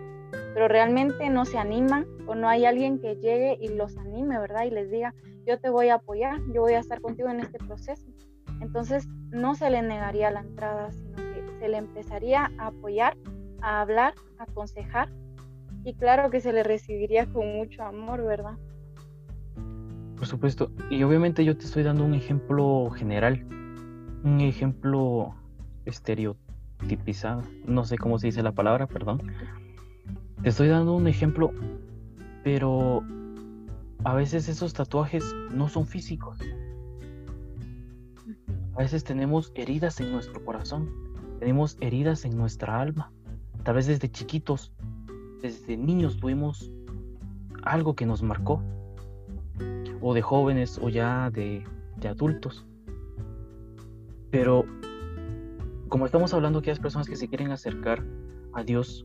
[0.54, 4.64] pero realmente no se animan o no hay alguien que llegue y los anime, ¿verdad?
[4.64, 5.14] Y les diga,
[5.46, 8.06] yo te voy a apoyar, yo voy a estar contigo en este proceso.
[8.60, 13.16] Entonces no se le negaría la entrada, sino que se le empezaría a apoyar,
[13.60, 15.10] a hablar, a aconsejar
[15.84, 18.58] y claro que se le recibiría con mucho amor, ¿verdad?
[20.16, 23.46] Por supuesto, y obviamente yo te estoy dando un ejemplo general,
[24.24, 25.34] un ejemplo
[25.84, 29.22] estereotipizado, no sé cómo se dice la palabra, perdón.
[30.42, 31.52] Te estoy dando un ejemplo,
[32.42, 33.02] pero
[34.04, 36.38] a veces esos tatuajes no son físicos.
[38.78, 40.88] A veces tenemos heridas en nuestro corazón,
[41.40, 43.10] tenemos heridas en nuestra alma.
[43.64, 44.72] Tal vez desde chiquitos,
[45.42, 46.70] desde niños tuvimos
[47.64, 48.62] algo que nos marcó,
[50.00, 51.64] o de jóvenes o ya de,
[52.08, 52.68] adultos.
[54.30, 54.64] Pero
[55.88, 58.04] como estamos hablando que hay personas que se quieren acercar
[58.52, 59.04] a Dios,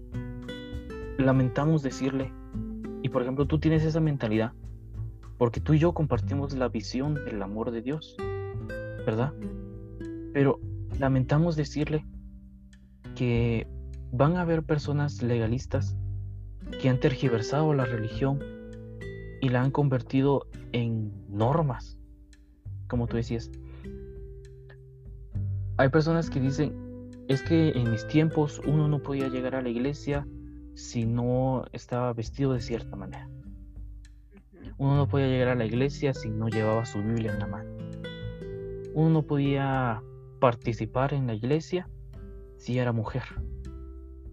[1.18, 2.32] lamentamos decirle,
[3.02, 4.54] y por ejemplo tú tienes esa mentalidad,
[5.40, 8.16] porque tú y yo compartimos la visión del amor de Dios,
[9.04, 9.34] ¿verdad?
[10.34, 10.60] Pero
[11.00, 12.06] lamentamos decirle
[13.16, 13.68] que
[14.12, 15.96] van a haber personas legalistas
[16.82, 18.40] que han tergiversado la religión
[19.42, 21.98] y la han convertido en normas,
[22.88, 23.52] como tú decías.
[25.78, 29.70] Hay personas que dicen, es que en mis tiempos uno no podía llegar a la
[29.70, 30.28] iglesia
[30.76, 33.30] si no estaba vestido de cierta manera.
[34.78, 37.70] Uno no podía llegar a la iglesia si no llevaba su Biblia en la mano.
[38.94, 40.02] Uno no podía
[40.44, 41.88] participar en la iglesia
[42.58, 43.24] si era mujer.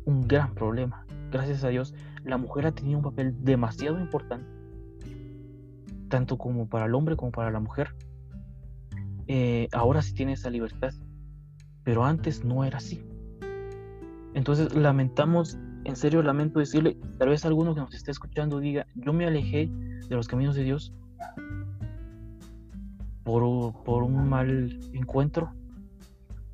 [0.05, 1.07] Un gran problema.
[1.31, 1.95] Gracias a Dios,
[2.25, 4.51] la mujer ha tenido un papel demasiado importante,
[6.09, 7.95] tanto como para el hombre como para la mujer.
[9.29, 10.91] Eh, ahora sí tiene esa libertad
[11.85, 13.05] pero antes no era así.
[14.35, 19.13] Entonces lamentamos en serio lamento decirle, tal vez alguno que nos esté escuchando diga, yo
[19.13, 19.71] me alejé
[20.09, 20.93] de los caminos de Dios
[23.23, 25.53] por, por un mal encuentro,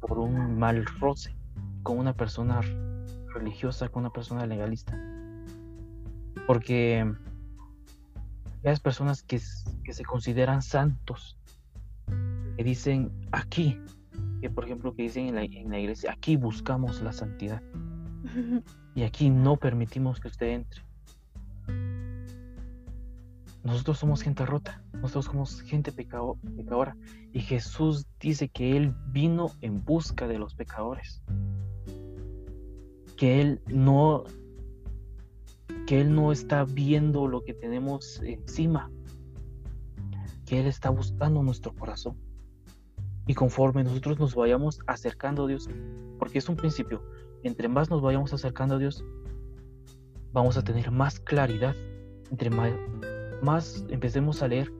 [0.00, 1.34] por un mal roce
[1.82, 2.60] con una persona
[3.32, 4.98] religiosa, con una persona legalista.
[6.46, 7.04] Porque
[8.64, 9.40] hay personas que,
[9.84, 11.38] que se consideran santos,
[12.56, 13.80] que dicen aquí,
[14.40, 17.62] que por ejemplo que dicen en la, en la iglesia, aquí buscamos la santidad.
[18.96, 20.85] Y aquí no permitimos que usted entre.
[23.66, 26.96] Nosotros somos gente rota, nosotros somos gente pecadora.
[27.32, 31.20] Y Jesús dice que Él vino en busca de los pecadores.
[33.16, 34.22] Que Él no,
[35.88, 38.88] que Él no está viendo lo que tenemos encima.
[40.46, 42.16] Que Él está buscando nuestro corazón.
[43.26, 45.68] Y conforme nosotros nos vayamos acercando a Dios,
[46.20, 47.02] porque es un principio,
[47.42, 49.04] entre más nos vayamos acercando a Dios,
[50.32, 51.74] vamos a tener más claridad.
[52.30, 52.72] Entre más,
[53.88, 54.72] empecemos a leer,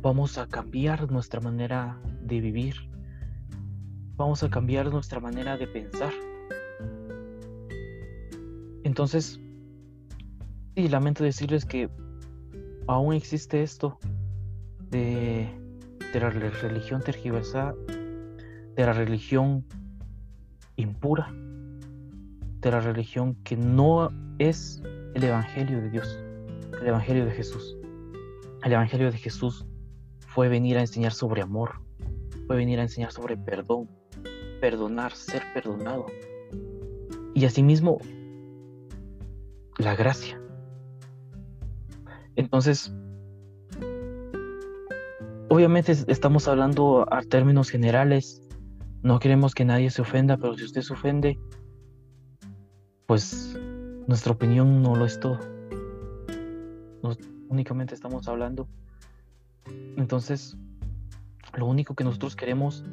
[0.00, 2.74] vamos a cambiar nuestra manera de vivir.
[4.16, 6.12] Vamos a cambiar nuestra manera de pensar.
[8.84, 9.40] Entonces,
[10.74, 11.88] sí, lamento decirles que
[12.86, 13.98] aún existe esto
[14.90, 15.48] de,
[16.12, 17.74] de la religión tergiversada,
[18.76, 19.64] de la religión
[20.76, 21.32] impura,
[22.60, 24.82] de la religión que no es
[25.14, 26.18] el Evangelio de Dios,
[26.82, 27.76] el Evangelio de Jesús.
[28.64, 29.64] El Evangelio de Jesús
[30.26, 31.80] fue venir a enseñar sobre amor,
[32.48, 33.88] fue venir a enseñar sobre perdón,
[34.60, 36.06] perdonar, ser perdonado.
[37.34, 37.98] Y asimismo,
[39.78, 40.40] la gracia.
[42.34, 42.92] Entonces,
[45.48, 48.42] obviamente estamos hablando a términos generales,
[49.02, 51.38] no queremos que nadie se ofenda, pero si usted se ofende,
[53.06, 53.56] pues
[54.08, 55.51] nuestra opinión no lo es todo.
[57.48, 58.68] Únicamente estamos hablando.
[59.96, 60.56] Entonces,
[61.54, 62.84] lo único que nosotros queremos,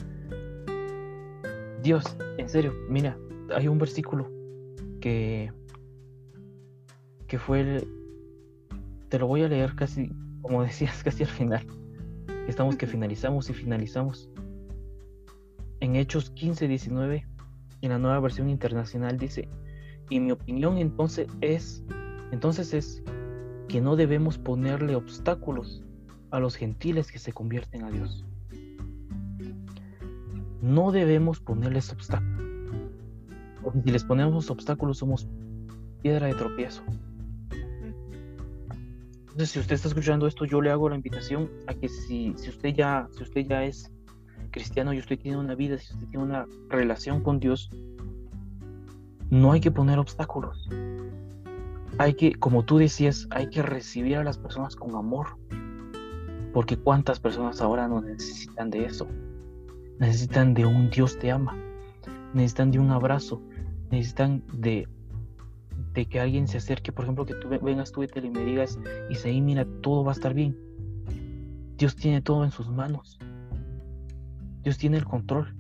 [1.82, 2.04] Dios,
[2.38, 3.18] en serio, mira,
[3.56, 4.30] hay un versículo
[5.00, 5.52] que,
[7.28, 7.88] que fue el,
[9.10, 11.66] te lo voy a leer casi, como decías, casi al final.
[12.48, 14.30] Estamos que finalizamos y finalizamos.
[15.82, 17.26] En Hechos 15, 19,
[17.82, 19.48] en la nueva versión internacional dice,
[20.10, 21.84] y mi opinión entonces es,
[22.32, 23.04] entonces es
[23.70, 25.84] que no debemos ponerle obstáculos
[26.32, 28.26] a los gentiles que se convierten a Dios.
[30.62, 32.42] No debemos ponerles obstáculos.
[33.64, 35.30] Porque si les ponemos obstáculos somos
[36.02, 36.84] piedra de tropiezo.
[39.22, 42.50] Entonces, si usted está escuchando esto, yo le hago la invitación a que si, si
[42.50, 43.92] usted ya, si usted ya es
[44.52, 47.70] cristiano y usted tiene una vida, si usted tiene una relación con Dios,
[49.30, 50.68] no hay que poner obstáculos.
[51.98, 55.38] Hay que, como tú decías, hay que recibir a las personas con amor.
[56.54, 59.08] Porque cuántas personas ahora no necesitan de eso.
[60.00, 61.56] Necesitan de un Dios te ama.
[62.34, 63.42] Necesitan de un abrazo.
[63.92, 64.88] Necesitan de,
[66.10, 66.92] que alguien se acerque.
[66.92, 68.80] Por ejemplo, que tú vengas tú y me digas,
[69.10, 70.58] Isaí, mira, todo va a estar bien.
[71.78, 73.20] Dios tiene todo en sus manos.
[74.64, 75.56] Dios tiene el control.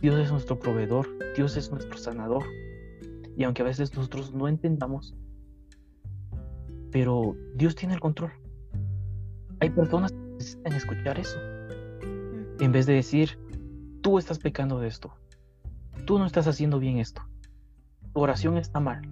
[0.00, 2.42] Dios es nuestro proveedor, Dios es nuestro sanador.
[3.36, 5.14] Y aunque a veces nosotros no entendamos,
[6.90, 8.32] pero Dios tiene el control.
[9.60, 11.38] Hay personas que necesitan escuchar eso.
[12.60, 13.38] En vez de decir,
[14.02, 15.14] tú estás pecando de esto,
[16.06, 17.22] tú no estás haciendo bien esto,
[18.12, 19.02] tu oración está mal,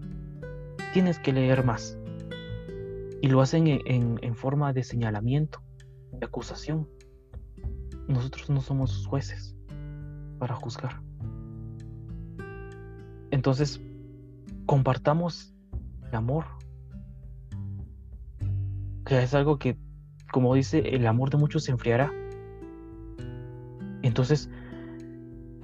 [0.93, 1.99] tienes que leer más.
[3.23, 5.63] Y lo hacen en, en forma de señalamiento,
[6.13, 6.89] de acusación.
[8.09, 9.55] Nosotros no somos jueces
[10.39, 11.03] para juzgar.
[13.31, 13.81] Entonces,
[14.71, 15.53] compartamos
[16.09, 16.45] el amor,
[19.05, 19.77] que es algo que,
[20.31, 22.13] como dice, el amor de muchos se enfriará.
[24.03, 24.49] Entonces,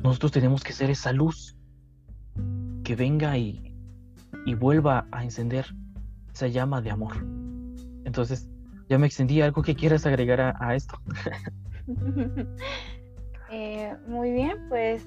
[0.03, 1.57] nosotros tenemos que ser esa luz
[2.83, 3.73] que venga y,
[4.45, 5.67] y vuelva a encender
[6.35, 7.15] esa llama de amor.
[8.05, 8.49] Entonces,
[8.89, 11.01] ya me extendí algo que quieras agregar a, a esto.
[13.49, 15.07] Eh, muy bien, pues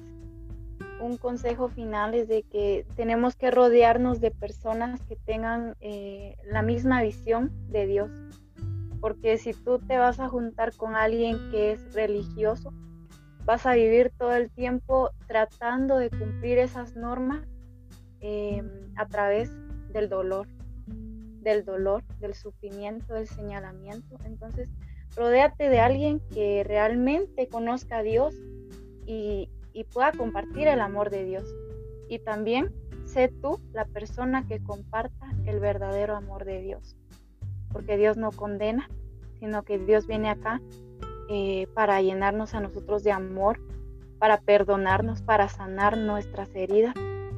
[1.00, 6.62] un consejo final es de que tenemos que rodearnos de personas que tengan eh, la
[6.62, 8.10] misma visión de Dios.
[9.00, 12.72] Porque si tú te vas a juntar con alguien que es religioso,
[13.44, 17.40] vas a vivir todo el tiempo tratando de cumplir esas normas
[18.20, 19.50] em, a través
[19.92, 20.46] del dolor,
[20.86, 24.16] del dolor, del sufrimiento, del señalamiento.
[24.24, 24.68] Entonces,
[25.16, 28.34] Rodéate de alguien que realmente conozca a Dios
[29.06, 29.48] y,
[29.92, 31.44] pueda compartir el amor de Dios.
[32.08, 32.72] Y también,
[33.04, 36.96] sé tú la persona que comparta el verdadero amor de Dios.
[37.72, 38.88] Porque Dios no condena,
[39.38, 40.60] sino que Dios viene acá
[41.28, 43.60] eh, para llenarnos a nosotros de amor,
[44.18, 46.94] para perdonarnos, para sanar nuestras heridas.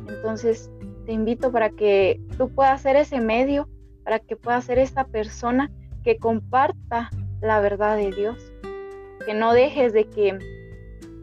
[0.08, 0.70] Entonces,
[1.06, 3.68] te invito para que tú puedas ser ese medio,
[4.04, 5.70] para que puedas ser esta persona
[6.02, 7.10] que comparta
[7.40, 8.52] la verdad de Dios,
[9.26, 10.38] que no dejes de que,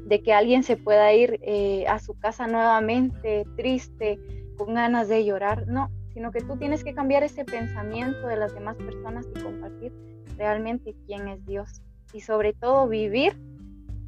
[0.09, 4.19] de que alguien se pueda ir eh, a su casa nuevamente triste,
[4.57, 8.53] con ganas de llorar, no, sino que tú tienes que cambiar ese pensamiento de las
[8.55, 9.93] demás personas y compartir
[10.35, 11.81] realmente quién es Dios
[12.11, 13.39] y sobre todo vivir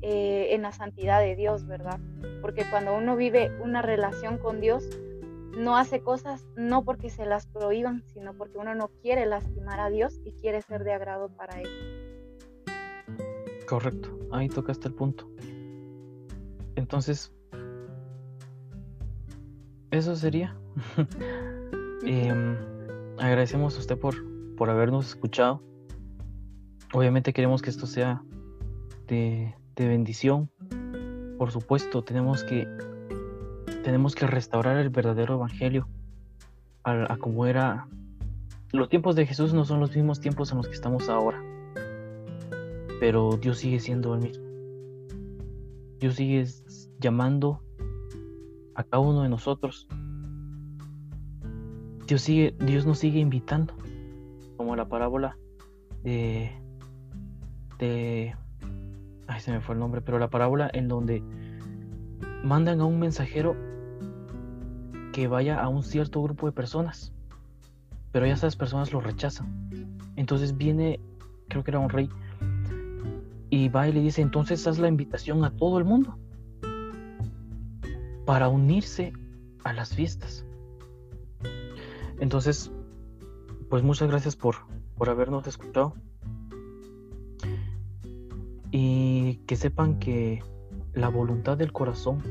[0.02, 2.00] eh, en la santidad de Dios, ¿verdad?
[2.42, 4.84] Porque cuando uno vive una relación con Dios,
[5.56, 9.92] no hace cosas no porque se las prohíban, sino porque uno no quiere lastimar a
[9.92, 11.70] Dios y quiere ser de agrado para Él.
[13.68, 15.30] Correcto, ahí tocaste el punto.
[16.76, 17.34] Entonces,
[19.92, 20.56] eso sería.
[22.04, 22.58] Em,
[23.20, 24.16] agradecemos a usted por,
[24.56, 25.62] por habernos escuchado.
[26.94, 28.24] Obviamente queremos que esto sea
[29.08, 30.50] de, de bendición.
[31.38, 32.68] Por supuesto, tenemos que
[33.84, 35.88] tenemos que restaurar el verdadero evangelio
[36.84, 37.88] a, como era.
[38.72, 41.44] Los tiempos de Jesús no son los mismos tiempos en los que estamos ahora,
[43.00, 44.51] pero Dios sigue siendo el mismo.
[46.02, 46.44] Dios sigue
[47.00, 47.62] llamando
[48.74, 49.88] a cada uno de nosotros.
[52.08, 53.76] Dios, sigue, Dios nos sigue invitando,
[54.58, 55.38] como la parábola
[56.04, 56.52] de,
[57.78, 58.36] de,
[59.28, 61.24] ay se me fue el nombre, pero la parábola en donde
[62.44, 63.56] mandan a un mensajero
[65.14, 67.14] que vaya a un cierto grupo de personas,
[68.12, 69.70] pero ya esas personas lo rechazan.
[70.16, 71.00] Entonces viene,
[71.48, 72.10] creo que era un rey,
[73.52, 76.18] y va y le dice, entonces haz la invitación a todo el mundo
[78.26, 79.14] para unirse
[79.64, 80.46] a las fiestas.
[82.20, 82.72] Entonces,
[83.70, 84.56] pues muchas gracias por,
[84.96, 85.94] por habernos escuchado.
[88.72, 90.42] Y que sepan que
[90.94, 92.24] la voluntad del corazón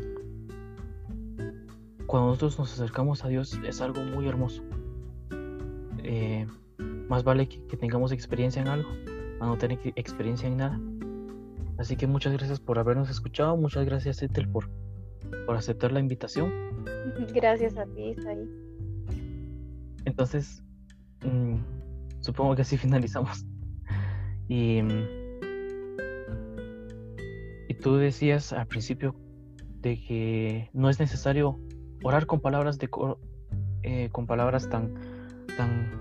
[2.06, 4.62] cuando nosotros nos acercamos a Dios es algo muy hermoso.
[6.02, 6.46] Eh,
[7.08, 8.88] más vale que, tengamos experiencia en algo,
[9.38, 10.80] a no tener experiencia en nada.
[11.80, 14.68] Así que muchas gracias por habernos escuchado, muchas gracias Ethel por,
[15.46, 16.52] por aceptar la invitación.
[17.34, 18.46] Gracias a ti, Isai.
[20.04, 20.62] Entonces,
[21.24, 21.56] mm,
[22.20, 23.46] supongo que así finalizamos.
[24.46, 24.80] Y,
[27.68, 29.14] y tú decías al principio
[29.80, 31.58] de que no es necesario
[32.02, 32.90] orar con palabras de
[33.84, 34.92] eh, con palabras tan
[35.56, 35.98] tan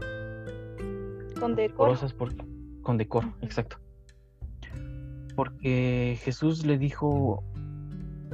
[1.39, 1.95] con decoro.
[2.81, 3.77] con decoro, exacto.
[5.39, 7.45] Porque Jesús le dijo,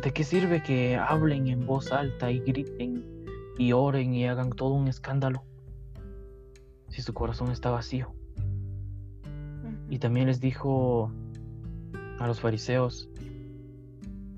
[0.01, 3.05] ¿de qué sirve que hablen en voz alta y griten
[3.59, 5.43] y oren y hagan todo un escándalo
[6.89, 8.15] si su corazón está vacío?
[9.87, 11.11] Y también les dijo
[12.17, 13.07] a los fariseos,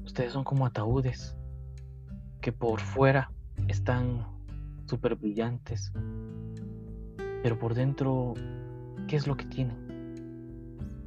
[0.04, 1.38] ustedes son como ataúdes
[2.42, 3.32] que por fuera
[3.70, 4.28] están
[4.88, 5.94] súper brillantes,
[7.44, 8.34] pero por dentro,
[9.08, 9.88] ¿qué es lo que tienen?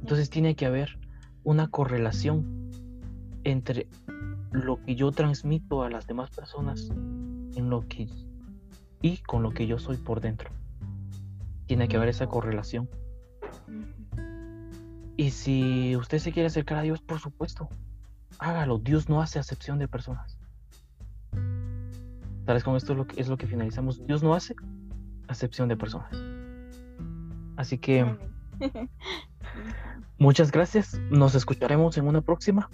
[0.01, 1.00] Entonces tiene que haber
[1.43, 2.71] una correlación
[3.43, 3.87] entre
[4.51, 8.07] lo que yo transmito a las demás personas en lo que
[9.01, 10.51] y con lo que yo soy por dentro.
[11.65, 12.89] Tiene que haber esa correlación.
[15.17, 17.69] Y si usted se quiere acercar a Dios, por supuesto,
[18.39, 18.77] hágalo.
[18.79, 20.37] Dios no hace acepción de personas.
[21.31, 24.05] Tal vez con esto es lo, que, es lo que finalizamos.
[24.05, 24.55] Dios no hace
[25.27, 26.11] acepción de personas.
[27.55, 28.17] Así que
[30.21, 30.99] muchas gracias.
[31.09, 32.69] Nos escucharemos en una próxima.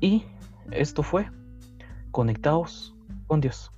[0.00, 0.24] Y
[0.70, 1.28] esto fue
[2.12, 2.94] Conectados
[3.26, 3.72] con Dios.